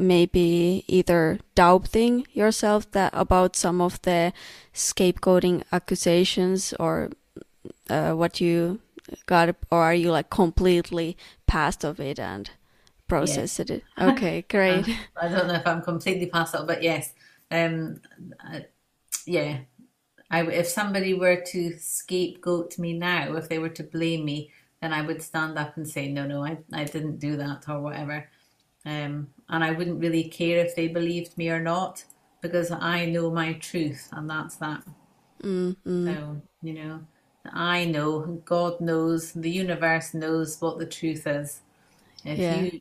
maybe 0.01 0.85
either 0.89 1.39
doubting 1.55 2.27
yourself 2.33 2.91
that 2.93 3.13
about 3.15 3.55
some 3.55 3.81
of 3.81 4.01
the 4.03 4.33
scapegoating 4.75 5.63
accusations 5.73 6.73
or 6.81 7.11
uh, 7.89 8.13
what 8.13 8.41
you 8.41 8.81
got 9.27 9.55
or 9.71 9.83
are 9.83 9.95
you 9.95 10.11
like 10.11 10.31
completely 10.31 11.17
past 11.47 11.85
of 11.85 12.01
it 12.01 12.19
and 12.19 12.51
processed 13.09 13.59
yes. 13.59 13.71
it? 13.71 13.85
Okay 13.99 14.45
great. 14.49 14.89
Uh, 14.89 14.95
i 15.23 15.29
don't 15.29 15.47
know 15.49 15.55
if 15.55 15.67
i'm 15.67 15.83
completely 15.83 16.27
past 16.27 16.55
it 16.55 16.67
but 16.67 16.83
yes. 16.83 17.13
Um 17.51 18.01
uh, 18.53 18.61
yeah. 19.27 19.59
I, 20.33 20.47
if 20.47 20.69
somebody 20.69 21.13
were 21.15 21.43
to 21.53 21.77
scapegoat 21.79 22.79
me 22.79 22.93
now 22.93 23.35
if 23.35 23.49
they 23.49 23.59
were 23.59 23.75
to 23.81 23.83
blame 23.83 24.25
me 24.25 24.53
then 24.81 24.93
i 24.93 25.03
would 25.03 25.21
stand 25.21 25.59
up 25.59 25.77
and 25.77 25.89
say 25.89 26.09
no 26.09 26.25
no 26.25 26.45
i, 26.45 26.59
I 26.73 26.85
didn't 26.85 27.19
do 27.19 27.37
that 27.37 27.69
or 27.69 27.81
whatever 27.81 28.29
um, 28.85 29.29
and 29.49 29.65
I 29.65 29.73
wouldn't 29.73 30.01
really 30.01 30.25
care 30.25 30.65
if 30.65 30.75
they 30.75 30.89
believed 30.89 31.37
me 31.37 31.51
or 31.51 31.61
not 31.61 32.05
because 32.41 32.71
I 32.71 33.07
know 33.07 33.31
my 33.31 33.55
truth, 33.55 34.09
and 34.13 34.29
that's 34.29 34.57
that. 34.57 34.83
Mm-hmm. 35.43 36.07
So, 36.07 36.43
you 36.63 36.75
know, 36.75 37.01
I 37.53 37.85
know, 37.85 38.43
God 38.45 38.81
knows, 38.81 39.33
the 39.33 39.51
universe 39.51 40.15
knows 40.15 40.61
what 40.61 40.79
the 40.79 40.87
truth 40.87 41.27
is. 41.27 41.61
If 42.25 42.39
yeah. 42.39 42.61
you 42.61 42.81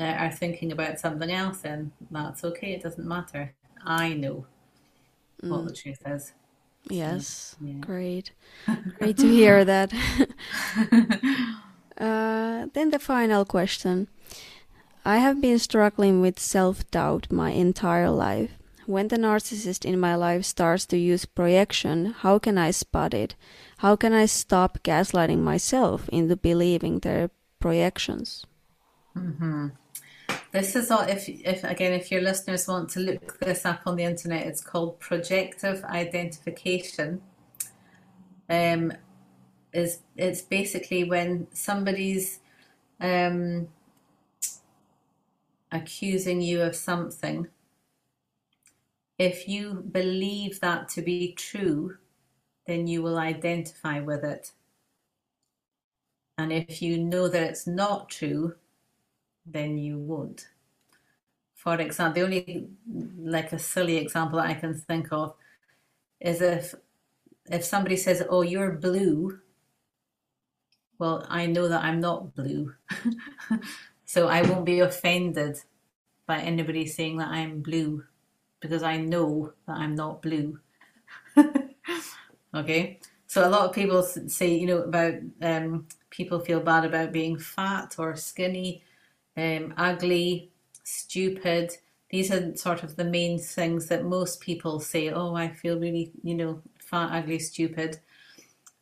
are 0.00 0.30
thinking 0.30 0.72
about 0.72 0.98
something 0.98 1.30
else, 1.30 1.60
then 1.60 1.92
that's 2.10 2.44
okay, 2.44 2.72
it 2.72 2.82
doesn't 2.82 3.06
matter. 3.06 3.54
I 3.84 4.14
know. 4.14 4.46
mm. 5.42 5.50
what 5.50 5.66
the 5.66 5.72
truth 5.72 6.02
is. 6.06 6.32
Yes, 6.88 7.56
yeah. 7.60 7.80
great. 7.80 8.32
great 8.98 9.16
to 9.18 9.28
hear 9.28 9.64
that. 9.64 9.92
uh, 11.98 12.66
then 12.72 12.90
the 12.90 12.98
final 13.00 13.44
question. 13.44 14.08
I 15.06 15.18
have 15.18 15.40
been 15.40 15.60
struggling 15.60 16.20
with 16.20 16.40
self 16.40 16.90
doubt 16.90 17.30
my 17.30 17.50
entire 17.50 18.10
life. 18.10 18.50
When 18.86 19.06
the 19.06 19.16
narcissist 19.16 19.84
in 19.84 20.00
my 20.00 20.16
life 20.16 20.44
starts 20.44 20.84
to 20.86 20.96
use 20.96 21.24
projection, 21.24 22.06
how 22.06 22.40
can 22.40 22.58
I 22.58 22.72
spot 22.72 23.14
it? 23.14 23.36
How 23.78 23.94
can 23.94 24.12
I 24.12 24.26
stop 24.26 24.80
gaslighting 24.82 25.38
myself 25.38 26.08
into 26.08 26.34
believing 26.34 26.98
their 26.98 27.30
projections? 27.60 28.46
Mm-hmm. 29.16 29.68
This 30.50 30.74
is 30.74 30.90
all. 30.90 31.02
If, 31.02 31.28
if 31.28 31.62
again, 31.62 31.92
if 31.92 32.10
your 32.10 32.22
listeners 32.22 32.66
want 32.66 32.90
to 32.90 33.00
look 33.00 33.38
this 33.38 33.64
up 33.64 33.82
on 33.86 33.94
the 33.94 34.02
internet, 34.02 34.44
it's 34.44 34.60
called 34.60 34.98
projective 34.98 35.84
identification. 35.84 37.20
Um, 38.50 38.92
is 39.72 40.00
it's 40.16 40.42
basically 40.42 41.04
when 41.04 41.46
somebody's 41.52 42.40
um 43.00 43.68
accusing 45.76 46.40
you 46.40 46.62
of 46.62 46.74
something 46.74 47.48
if 49.18 49.48
you 49.48 49.74
believe 49.92 50.60
that 50.60 50.88
to 50.90 51.02
be 51.02 51.32
true, 51.32 51.96
then 52.66 52.86
you 52.86 53.02
will 53.02 53.18
identify 53.18 54.00
with 54.00 54.24
it. 54.24 54.52
And 56.38 56.52
if 56.52 56.82
you 56.82 56.98
know 56.98 57.28
that 57.28 57.42
it's 57.42 57.66
not 57.66 58.10
true, 58.10 58.56
then 59.46 59.78
you 59.78 59.98
won't. 59.98 60.48
For 61.54 61.80
example, 61.80 62.14
the 62.14 62.26
only 62.26 62.68
like 63.18 63.52
a 63.52 63.58
silly 63.58 63.96
example 63.96 64.38
that 64.38 64.48
I 64.48 64.54
can 64.54 64.74
think 64.74 65.08
of 65.12 65.34
is 66.20 66.42
if 66.42 66.74
if 67.46 67.64
somebody 67.64 67.96
says, 67.96 68.22
"Oh, 68.28 68.42
you're 68.42 68.72
blue," 68.72 69.40
well, 70.98 71.24
I 71.28 71.46
know 71.46 71.68
that 71.68 71.84
I'm 71.84 72.00
not 72.00 72.34
blue, 72.34 72.74
so 74.06 74.28
I 74.28 74.42
won't 74.42 74.64
be 74.64 74.80
offended 74.80 75.58
by 76.26 76.38
anybody 76.38 76.86
saying 76.86 77.18
that 77.18 77.28
I'm 77.28 77.60
blue 77.60 78.04
because 78.60 78.82
I 78.82 78.96
know 78.96 79.52
that 79.66 79.76
I'm 79.76 79.94
not 79.94 80.22
blue. 80.22 80.58
okay, 82.54 83.00
so 83.26 83.46
a 83.46 83.50
lot 83.50 83.68
of 83.68 83.74
people 83.74 84.02
say, 84.02 84.54
you 84.54 84.66
know, 84.66 84.82
about 84.82 85.14
um, 85.42 85.86
people 86.10 86.40
feel 86.40 86.60
bad 86.60 86.84
about 86.84 87.12
being 87.12 87.38
fat 87.38 87.96
or 87.98 88.16
skinny, 88.16 88.82
um, 89.36 89.74
ugly, 89.76 90.50
stupid. 90.84 91.76
These 92.10 92.30
are 92.32 92.54
sort 92.56 92.82
of 92.82 92.96
the 92.96 93.04
main 93.04 93.38
things 93.38 93.88
that 93.88 94.04
most 94.04 94.40
people 94.40 94.80
say. 94.80 95.10
Oh, 95.10 95.34
I 95.34 95.48
feel 95.48 95.78
really, 95.78 96.12
you 96.22 96.34
know, 96.34 96.62
fat, 96.78 97.10
ugly, 97.12 97.40
stupid. 97.40 97.98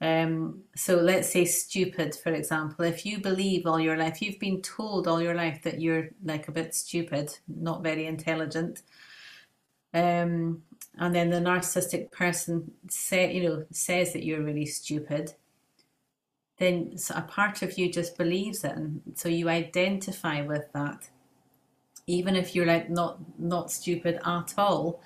Um, 0.00 0.64
so 0.76 0.96
let's 0.96 1.30
say 1.30 1.44
stupid, 1.44 2.14
for 2.16 2.32
example. 2.32 2.84
If 2.84 3.06
you 3.06 3.20
believe 3.20 3.66
all 3.66 3.80
your 3.80 3.96
life, 3.96 4.20
you've 4.20 4.40
been 4.40 4.60
told 4.60 5.06
all 5.06 5.22
your 5.22 5.34
life 5.34 5.62
that 5.62 5.80
you're 5.80 6.10
like 6.22 6.48
a 6.48 6.52
bit 6.52 6.74
stupid, 6.74 7.38
not 7.48 7.82
very 7.82 8.06
intelligent, 8.06 8.82
um, 9.94 10.62
and 10.98 11.14
then 11.14 11.30
the 11.30 11.38
narcissistic 11.38 12.10
person 12.10 12.72
say, 12.88 13.32
you 13.32 13.48
know, 13.48 13.64
says 13.70 14.12
that 14.12 14.24
you're 14.24 14.42
really 14.42 14.66
stupid, 14.66 15.34
then 16.58 16.96
a 17.14 17.22
part 17.22 17.62
of 17.62 17.78
you 17.78 17.90
just 17.90 18.18
believes 18.18 18.64
it, 18.64 18.72
and 18.72 19.00
so 19.14 19.28
you 19.28 19.48
identify 19.48 20.42
with 20.42 20.70
that, 20.72 21.08
even 22.06 22.36
if 22.36 22.54
you're 22.54 22.66
like 22.66 22.90
not 22.90 23.18
not 23.38 23.70
stupid 23.70 24.18
at 24.26 24.54
all. 24.58 25.00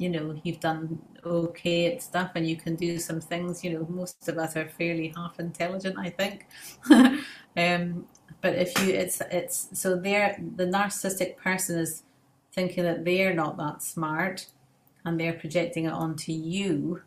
You 0.00 0.08
know, 0.08 0.40
you've 0.44 0.60
done 0.60 0.98
okay 1.24 1.92
at 1.92 2.02
stuff, 2.02 2.30
and 2.34 2.48
you 2.48 2.56
can 2.56 2.74
do 2.74 2.98
some 2.98 3.20
things. 3.20 3.62
You 3.62 3.70
know, 3.74 3.86
most 3.88 4.28
of 4.28 4.38
us 4.38 4.56
are 4.56 4.68
fairly 4.68 5.12
half 5.14 5.38
intelligent, 5.38 5.96
I 5.98 6.08
think. 6.08 6.46
um, 7.56 8.06
but 8.40 8.54
if 8.54 8.72
you, 8.80 8.94
it's 8.94 9.20
it's 9.30 9.68
so 9.74 9.96
there, 9.96 10.40
the 10.56 10.64
narcissistic 10.64 11.36
person 11.36 11.78
is 11.78 12.02
thinking 12.54 12.84
that 12.84 13.04
they're 13.04 13.34
not 13.34 13.58
that 13.58 13.82
smart 13.82 14.46
and 15.04 15.20
they're 15.20 15.34
projecting 15.34 15.84
it 15.84 15.92
onto 15.92 16.32
you. 16.32 17.02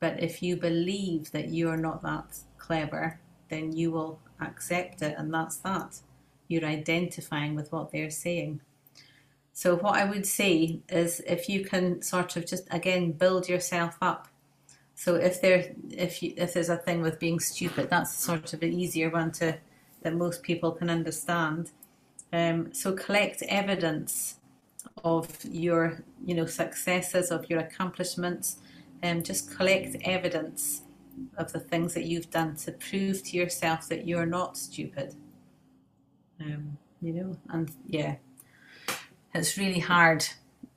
But 0.00 0.22
if 0.22 0.42
you 0.42 0.56
believe 0.56 1.30
that 1.32 1.50
you're 1.50 1.76
not 1.76 2.02
that 2.02 2.38
clever, 2.56 3.20
then 3.50 3.72
you 3.76 3.90
will 3.90 4.18
accept 4.40 5.02
it, 5.02 5.14
and 5.18 5.32
that's 5.32 5.58
that. 5.58 6.00
You're 6.48 6.64
identifying 6.64 7.54
with 7.54 7.70
what 7.70 7.92
they're 7.92 8.10
saying. 8.10 8.62
So, 9.52 9.76
what 9.76 9.96
I 9.96 10.04
would 10.04 10.26
say 10.26 10.80
is 10.88 11.20
if 11.26 11.48
you 11.48 11.64
can 11.64 12.02
sort 12.02 12.36
of 12.36 12.46
just 12.46 12.66
again 12.70 13.12
build 13.12 13.48
yourself 13.48 13.96
up. 14.00 14.28
So, 14.94 15.16
if 15.16 15.40
there, 15.40 15.72
if 15.90 16.22
you, 16.22 16.34
if 16.36 16.54
there's 16.54 16.68
a 16.68 16.76
thing 16.76 17.02
with 17.02 17.18
being 17.18 17.40
stupid, 17.40 17.90
that's 17.90 18.14
sort 18.14 18.52
of 18.52 18.62
an 18.62 18.72
easier 18.72 19.10
one 19.10 19.32
to 19.32 19.58
that 20.02 20.14
most 20.14 20.42
people 20.42 20.72
can 20.72 20.88
understand. 20.88 21.70
Um, 22.32 22.72
so, 22.72 22.92
collect 22.92 23.42
evidence 23.42 24.36
of 25.04 25.28
your 25.44 26.02
you 26.24 26.34
know 26.34 26.46
successes 26.46 27.30
of 27.30 27.48
your 27.48 27.60
accomplishments 27.60 28.56
and 29.02 29.18
um, 29.18 29.22
just 29.22 29.54
collect 29.56 29.96
evidence 30.02 30.82
of 31.36 31.52
the 31.52 31.60
things 31.60 31.94
that 31.94 32.04
you've 32.04 32.30
done 32.30 32.54
to 32.56 32.72
prove 32.72 33.22
to 33.22 33.36
yourself 33.36 33.88
that 33.88 34.06
you're 34.06 34.26
not 34.26 34.56
stupid 34.56 35.14
um, 36.40 36.76
you 37.00 37.12
know 37.12 37.36
and 37.50 37.72
yeah 37.86 38.16
it's 39.34 39.56
really 39.56 39.80
hard. 39.80 40.26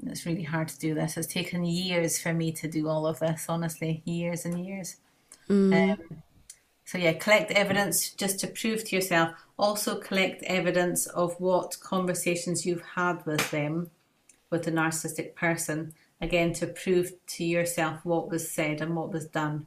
It's 0.06 0.26
really 0.26 0.44
hard 0.44 0.68
to 0.68 0.80
do 0.80 0.94
this 0.94 1.16
it's 1.16 1.32
taken 1.32 1.64
years 1.64 2.20
for 2.20 2.34
me 2.34 2.52
to 2.52 2.68
do 2.68 2.90
all 2.90 3.08
of 3.08 3.20
this 3.20 3.46
honestly. 3.48 4.02
Years 4.06 4.46
and 4.46 4.66
years. 4.66 4.98
Mm. 5.50 5.94
um, 5.94 6.00
so 6.86 6.98
yeah 6.98 7.14
collect 7.14 7.52
evidence 7.52 8.12
just 8.12 8.40
to 8.42 8.48
prove 8.48 8.84
to 8.86 8.96
yourself. 8.96 9.32
Also 9.58 10.00
collect 10.00 10.44
evidence 10.44 11.08
of 11.08 11.40
what 11.40 11.80
conversations 11.80 12.66
you've 12.66 12.84
had 12.96 13.26
with 13.26 13.50
them 13.52 13.90
with 14.54 14.64
the 14.64 14.72
narcissistic 14.72 15.36
person, 15.36 15.94
again, 16.22 16.54
to 16.54 16.68
prove 16.68 17.12
to 17.26 17.44
yourself 17.44 18.06
what 18.06 18.30
was 18.30 18.50
said 18.50 18.80
and 18.80 18.96
what 18.96 19.12
was 19.12 19.26
done. 19.26 19.66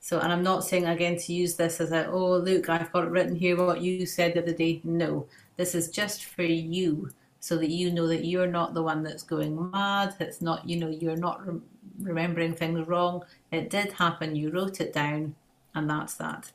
So, 0.00 0.18
and 0.18 0.32
I'm 0.32 0.42
not 0.42 0.64
saying 0.64 0.86
again 0.86 1.16
to 1.18 1.32
use 1.32 1.54
this 1.54 1.80
as 1.80 1.92
a, 1.92 2.06
oh, 2.08 2.36
look, 2.38 2.68
I've 2.68 2.92
got 2.92 3.04
it 3.04 3.10
written 3.10 3.36
here 3.36 3.56
what 3.56 3.80
you 3.80 4.04
said 4.06 4.34
the 4.34 4.42
other 4.42 4.52
day. 4.52 4.80
No, 4.84 5.26
this 5.56 5.74
is 5.74 5.88
just 5.88 6.24
for 6.24 6.42
you 6.42 7.10
so 7.48 7.56
that 7.56 7.70
you 7.70 7.90
know 7.90 8.06
that 8.06 8.26
you're 8.26 8.46
not 8.46 8.74
the 8.74 8.82
one 8.82 9.02
that's 9.02 9.22
going 9.22 9.70
mad. 9.70 10.14
It's 10.20 10.42
not, 10.42 10.68
you 10.68 10.76
know, 10.76 10.90
you're 10.90 11.16
not 11.16 11.46
re- 11.46 11.60
remembering 12.02 12.52
things 12.52 12.86
wrong. 12.86 13.24
It 13.50 13.70
did 13.70 13.92
happen. 13.92 14.36
You 14.36 14.50
wrote 14.50 14.82
it 14.82 14.92
down, 14.92 15.34
and 15.74 15.88
that's 15.88 16.14
that. 16.16 16.52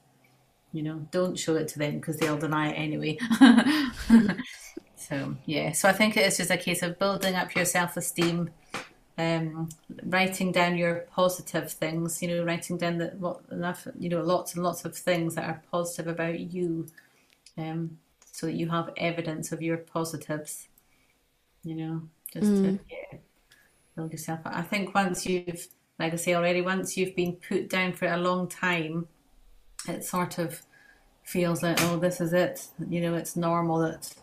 You 0.72 0.84
know, 0.84 1.08
don't 1.10 1.38
show 1.38 1.56
it 1.56 1.68
to 1.70 1.80
them 1.80 1.96
because 1.96 2.18
they'll 2.18 2.38
deny 2.38 2.70
it 2.70 2.76
anyway. 2.76 3.18
So 4.96 5.36
yeah, 5.46 5.74
so 5.74 5.90
I 5.90 5.92
think 5.92 6.16
it 6.16 6.26
is 6.26 6.38
just 6.38 6.50
a 6.50 6.56
case 6.56 6.82
of 6.82 6.98
building 6.98 7.36
up 7.36 7.54
your 7.56 7.66
self 7.66 7.98
esteem, 7.98 8.52
um, 9.18 9.68
writing 10.06 10.54
down 10.54 10.78
your 10.78 11.06
positive 11.12 11.70
things. 11.70 12.22
You 12.22 12.30
know, 12.30 12.46
writing 12.46 12.78
down 12.78 13.00
that 13.00 13.20
what 13.20 13.42
enough, 13.52 13.86
you 14.00 14.08
know, 14.08 14.22
lots 14.22 14.56
and 14.56 14.64
lots 14.64 14.86
of 14.86 14.96
things 14.96 15.36
that 15.36 15.44
are 15.44 15.62
positive 15.70 16.08
about 16.08 16.40
you, 16.40 16.88
um, 17.58 17.98
so 18.32 18.46
that 18.46 18.54
you 18.54 18.70
have 18.70 18.94
evidence 18.96 19.52
of 19.52 19.62
your 19.62 19.76
positives. 19.76 20.70
You 21.64 21.76
know, 21.76 22.02
just 22.32 22.48
mm. 22.48 22.64
to 22.64 22.80
yeah, 22.90 23.20
build 23.96 24.12
yourself 24.12 24.40
up. 24.46 24.54
I 24.56 24.62
think 24.62 24.94
once 24.94 25.26
you've, 25.26 25.68
like 26.00 26.14
I 26.14 26.16
say 26.18 26.36
already, 26.36 26.62
once 26.62 26.98
you've 26.98 27.16
been 27.16 27.34
put 27.34 27.70
down 27.70 27.94
for 27.94 28.08
a 28.08 28.18
long 28.18 28.48
time, 28.48 29.08
it 29.88 30.04
sort 30.04 30.38
of 30.38 30.62
feels 31.24 31.64
like 31.64 31.82
oh, 31.84 31.98
this 31.98 32.20
is 32.20 32.34
it. 32.34 32.68
You 32.90 33.02
know, 33.02 33.16
it's 33.16 33.36
normal 33.36 33.80
that 33.80 34.14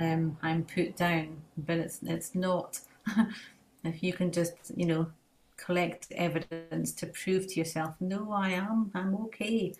um, 0.00 0.36
I'm 0.42 0.64
put 0.64 0.96
down, 0.96 1.42
but 1.56 1.78
it's 1.78 2.00
it's 2.02 2.34
not. 2.34 2.80
if 3.84 4.02
you 4.02 4.12
can 4.12 4.30
just 4.30 4.54
you 4.76 4.86
know 4.86 5.06
collect 5.56 6.08
evidence 6.12 6.92
to 6.92 7.06
prove 7.06 7.46
to 7.48 7.60
yourself, 7.60 7.94
no, 8.00 8.32
I 8.32 8.50
am, 8.50 8.90
I'm 8.94 9.14
okay. 9.26 9.74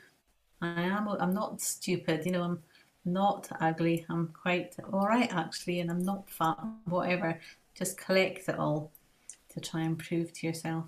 I 0.60 0.82
am. 0.82 1.08
I'm 1.08 1.34
not 1.34 1.60
stupid. 1.60 2.24
You 2.24 2.32
know, 2.32 2.42
I'm 2.42 2.62
not 3.04 3.48
ugly. 3.60 4.06
I'm 4.08 4.28
quite 4.28 4.76
all 4.92 5.06
right 5.06 5.32
actually, 5.32 5.80
and 5.80 5.90
I'm 5.90 6.04
not 6.04 6.28
fat. 6.28 6.58
Whatever. 6.84 7.40
Just 7.74 7.98
collect 7.98 8.48
it 8.48 8.58
all 8.58 8.92
to 9.50 9.60
try 9.60 9.82
and 9.82 9.98
prove 9.98 10.32
to 10.32 10.46
yourself. 10.46 10.84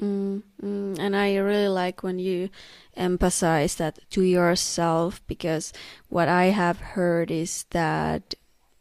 Mm, 0.00 0.42
mm, 0.62 0.98
and 0.98 1.16
I 1.16 1.36
really 1.36 1.68
like 1.68 2.02
when 2.02 2.18
you 2.18 2.50
emphasize 2.96 3.76
that 3.76 3.98
to 4.10 4.22
yourself 4.22 5.22
because 5.26 5.72
what 6.10 6.28
I 6.28 6.46
have 6.46 6.78
heard 6.78 7.30
is 7.30 7.64
that 7.70 8.34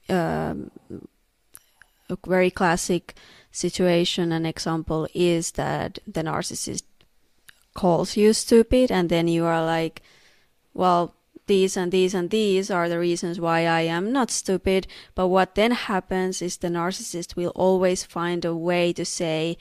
um, 0.10 0.72
a 2.10 2.18
very 2.28 2.52
classic 2.52 3.16
situation 3.52 4.34
and 4.34 4.46
example 4.46 5.08
is 5.14 5.52
that 5.52 6.00
the 6.06 6.22
narcissist 6.22 6.84
calls 7.74 8.18
you 8.18 8.34
stupid 8.34 8.92
and 8.92 9.10
then 9.10 9.30
you 9.30 9.46
are 9.46 9.64
like, 9.66 10.02
well, 10.74 11.15
these 11.48 11.78
and 11.78 11.92
these 11.92 12.14
and 12.14 12.30
these 12.30 12.72
are 12.72 12.90
the 12.90 13.00
reasons 13.00 13.40
why 13.40 13.66
I 13.66 13.82
am 13.82 14.12
not 14.12 14.32
stupid. 14.32 14.88
But 15.14 15.28
what 15.28 15.56
then 15.56 15.72
happens 15.72 16.42
is 16.42 16.58
the 16.58 16.70
narcissist 16.70 17.36
will 17.36 17.52
always 17.56 18.04
find 18.04 18.44
a 18.46 18.56
way 18.56 18.94
to 18.94 19.06
say, 19.06 19.58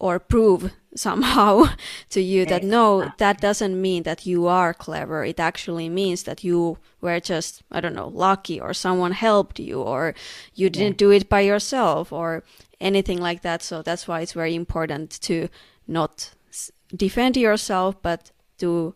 or 0.00 0.18
prove 0.18 0.72
somehow 0.94 1.64
to 2.10 2.20
you 2.20 2.46
that 2.46 2.62
no, 2.62 3.12
that 3.18 3.40
doesn't 3.40 3.80
mean 3.80 4.02
that 4.04 4.26
you 4.26 4.46
are 4.46 4.74
clever. 4.74 5.24
It 5.24 5.40
actually 5.40 5.88
means 5.88 6.24
that 6.24 6.42
you 6.42 6.78
were 7.00 7.20
just, 7.20 7.62
I 7.70 7.80
don't 7.80 7.94
know, 7.94 8.08
lucky 8.08 8.60
or 8.60 8.72
someone 8.74 9.12
helped 9.12 9.58
you 9.58 9.80
or 9.80 10.14
you 10.54 10.70
didn't 10.70 11.00
yeah. 11.00 11.06
do 11.06 11.10
it 11.10 11.28
by 11.28 11.40
yourself 11.40 12.12
or 12.12 12.42
anything 12.80 13.20
like 13.20 13.42
that. 13.42 13.62
So 13.62 13.82
that's 13.82 14.08
why 14.08 14.20
it's 14.20 14.32
very 14.32 14.54
important 14.54 15.10
to 15.22 15.48
not 15.86 16.30
defend 16.94 17.36
yourself, 17.36 18.00
but 18.02 18.30
to 18.58 18.94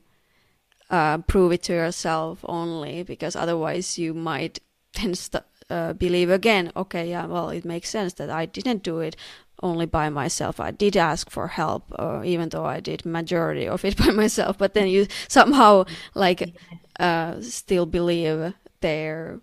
uh, 0.92 1.18
prove 1.18 1.52
it 1.52 1.62
to 1.64 1.72
yourself 1.72 2.44
only 2.44 3.02
because 3.02 3.34
otherwise 3.34 3.98
you 3.98 4.14
might 4.14 4.60
then 5.00 5.14
st- 5.14 5.44
uh, 5.70 5.92
believe 5.94 6.30
again 6.30 6.70
okay 6.76 7.08
yeah 7.10 7.26
well 7.26 7.48
it 7.48 7.64
makes 7.64 7.88
sense 7.88 8.12
that 8.14 8.30
i 8.30 8.44
didn't 8.46 8.82
do 8.82 9.00
it 9.00 9.16
only 9.62 9.86
by 9.86 10.10
myself. 10.10 10.58
I 10.60 10.72
did 10.72 10.96
ask 10.96 11.30
for 11.30 11.48
help, 11.48 11.84
uh, 11.98 12.22
even 12.24 12.48
though 12.48 12.64
I 12.64 12.80
did 12.80 13.06
majority 13.06 13.68
of 13.68 13.84
it 13.84 13.96
by 14.04 14.10
myself. 14.10 14.58
But 14.58 14.74
then 14.74 14.88
you 14.88 15.06
somehow 15.28 15.84
like 16.14 16.54
uh, 16.98 17.40
still 17.40 17.86
believe 17.86 18.54
their 18.80 19.40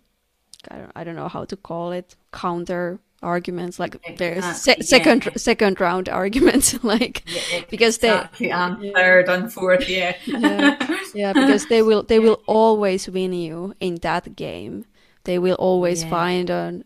I 0.69 0.77
don't, 0.77 0.91
I 0.95 1.03
don't 1.05 1.15
know 1.15 1.29
how 1.29 1.45
to 1.45 1.55
call 1.55 1.91
it 1.93 2.15
counter 2.33 2.99
arguments 3.21 3.79
like 3.79 4.17
their 4.17 4.41
se- 4.41 4.81
second 4.81 5.25
yeah. 5.25 5.33
second 5.35 5.79
round 5.79 6.07
arguments 6.23 6.81
like 6.83 7.23
yeah, 7.27 7.61
because 7.69 7.97
exactly. 7.97 8.47
they 8.47 8.51
and 8.51 8.81
yeah. 8.81 8.91
third 8.93 9.29
and 9.29 9.51
fourth 9.51 9.89
yeah. 9.89 10.15
yeah 10.25 10.99
yeah 11.13 11.33
because 11.33 11.65
they 11.67 11.81
will 11.81 12.03
they 12.03 12.19
will 12.19 12.41
always 12.47 13.09
win 13.09 13.33
you 13.33 13.73
in 13.79 13.95
that 13.95 14.35
game 14.35 14.85
they 15.25 15.37
will 15.37 15.55
always 15.55 16.03
find 16.05 16.49
a 16.49 16.81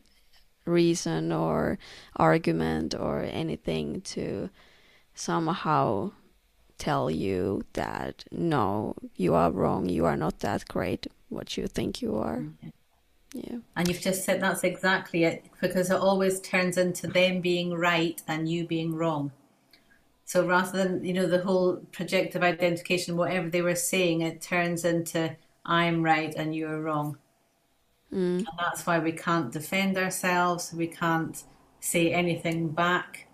reason 0.66 1.32
or 1.32 1.78
argument 2.16 2.96
or 2.96 3.22
anything 3.22 4.02
to 4.02 4.50
somehow 5.14 6.12
tell 6.78 7.10
you 7.10 7.64
that 7.74 8.26
no, 8.32 8.96
you 9.16 9.34
are 9.34 9.52
wrong, 9.52 9.88
you 9.90 10.06
are 10.06 10.18
not 10.18 10.40
that 10.40 10.68
great 10.68 11.08
what 11.30 11.58
you 11.58 11.68
think 11.68 12.02
you 12.02 12.16
are. 12.16 12.38
Mm, 12.38 12.72
Yeah. 13.34 13.58
And 13.76 13.88
you've 13.88 14.00
just 14.00 14.24
said 14.24 14.42
that's 14.42 14.64
exactly 14.64 15.24
it 15.24 15.46
because 15.60 15.90
it 15.90 15.98
always 15.98 16.40
turns 16.40 16.78
into 16.78 17.08
them 17.08 17.42
being 17.42 17.74
right 17.74 18.22
and 18.28 18.48
you 18.48 18.68
being 18.68 18.96
wrong. 18.96 19.32
So 20.26 20.46
rather 20.48 20.84
than, 20.84 21.04
you 21.04 21.14
know, 21.14 21.26
the 21.26 21.42
whole 21.42 21.78
projective 21.92 22.44
identification, 22.44 23.18
whatever 23.18 23.50
they 23.50 23.64
were 23.64 23.76
saying, 23.76 24.22
it 24.22 24.42
turns 24.42 24.86
into 24.86 25.36
I'm 25.66 26.04
right 26.04 26.34
and 26.36 26.56
you're 26.56 26.82
wrong. 26.82 27.18
Mm. 28.14 28.38
And 28.38 28.48
that's 28.60 28.86
why 28.86 29.00
we 29.00 29.12
can't 29.12 29.52
defend 29.52 29.98
ourselves. 29.98 30.72
We 30.72 30.88
can't 30.88 31.44
say 31.80 32.14
anything 32.14 32.70
back. 32.70 33.28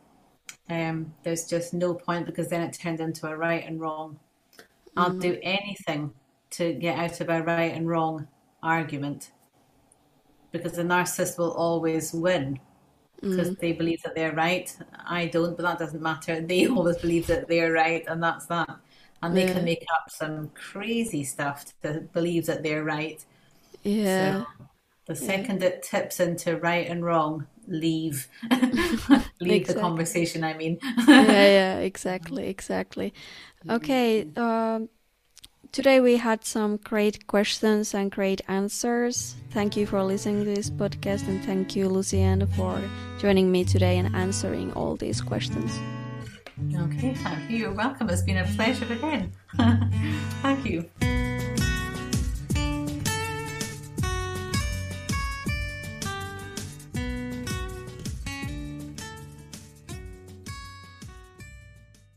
Um, 0.70 1.14
there's 1.24 1.46
just 1.46 1.74
no 1.74 1.94
point 1.94 2.26
because 2.26 2.48
then 2.48 2.62
it 2.62 2.74
turns 2.74 3.02
into 3.02 3.28
a 3.28 3.36
right 3.36 3.66
and 3.68 3.82
wrong. 3.82 4.18
I'll 4.96 5.12
mm. 5.12 5.22
do 5.22 5.38
anything 5.44 6.14
to 6.52 6.74
get 6.74 6.98
out 6.98 7.20
of 7.20 7.30
a 7.30 7.44
right 7.44 7.74
and 7.74 7.88
wrong 7.88 8.28
argument 8.64 9.32
because 10.52 10.74
the 10.74 10.84
narcissist 10.84 11.38
will 11.38 11.52
always 11.52 12.14
win 12.14 12.60
because 13.22 13.50
mm. 13.50 13.60
they 13.60 13.74
believe 13.74 14.02
that 14.04 14.16
they're 14.16 14.34
right. 14.34 14.76
I 15.06 15.26
don't, 15.28 15.56
but 15.58 15.64
that 15.64 15.80
doesn't 15.80 16.02
matter. 16.02 16.42
They 16.48 16.68
always 16.68 16.98
believe 16.98 17.28
that 17.28 17.48
they're 17.48 17.74
right, 17.74 18.04
and 18.08 18.22
that's 18.24 18.46
that. 18.48 18.70
And 19.22 19.36
they 19.36 19.46
yeah. 19.46 19.54
can 19.54 19.66
make 19.66 19.86
up 19.94 20.10
some 20.10 20.50
crazy 20.56 21.26
stuff 21.26 21.66
to 21.84 22.02
believe 22.14 22.46
that 22.46 22.64
they're 22.64 22.86
right. 22.86 23.24
Yeah. 23.84 24.44
So, 24.44 24.48
the 25.08 25.16
second 25.16 25.64
it 25.64 25.84
tips 25.84 26.20
into 26.20 26.58
right 26.58 26.88
and 26.88 27.04
wrong, 27.04 27.48
leave. 27.68 28.28
leave 28.52 28.62
exactly. 29.42 29.60
the 29.62 29.80
conversation, 29.80 30.44
I 30.44 30.54
mean. 30.54 30.80
yeah, 31.08 31.24
yeah, 31.26 31.78
exactly, 31.92 32.48
exactly. 32.48 33.14
Okay, 33.70 34.28
um, 34.38 34.88
today 35.72 36.00
we 36.00 36.18
had 36.18 36.46
some 36.46 36.78
great 36.78 37.28
questions 37.28 37.94
and 37.94 38.12
great 38.12 38.42
answers. 38.48 39.36
Thank 39.52 39.76
you 39.78 39.86
for 39.86 40.04
listening 40.04 40.46
to 40.46 40.56
this 40.56 40.70
podcast, 40.70 41.28
and 41.28 41.44
thank 41.44 41.76
you, 41.76 41.90
Lucianne, 41.90 42.48
for 42.56 42.82
joining 43.20 43.52
me 43.52 43.64
today 43.64 43.98
and 43.98 44.16
answering 44.16 44.74
all 44.74 44.96
these 44.96 45.22
questions. 45.22 45.72
Okay, 46.76 47.14
thank 47.14 47.50
you. 47.50 47.58
You're 47.58 47.74
welcome. 47.74 48.10
It's 48.10 48.22
been 48.22 48.38
a 48.38 48.46
pleasure 48.46 48.92
again. 48.92 49.32
thank 50.42 50.66
you. 50.66 50.90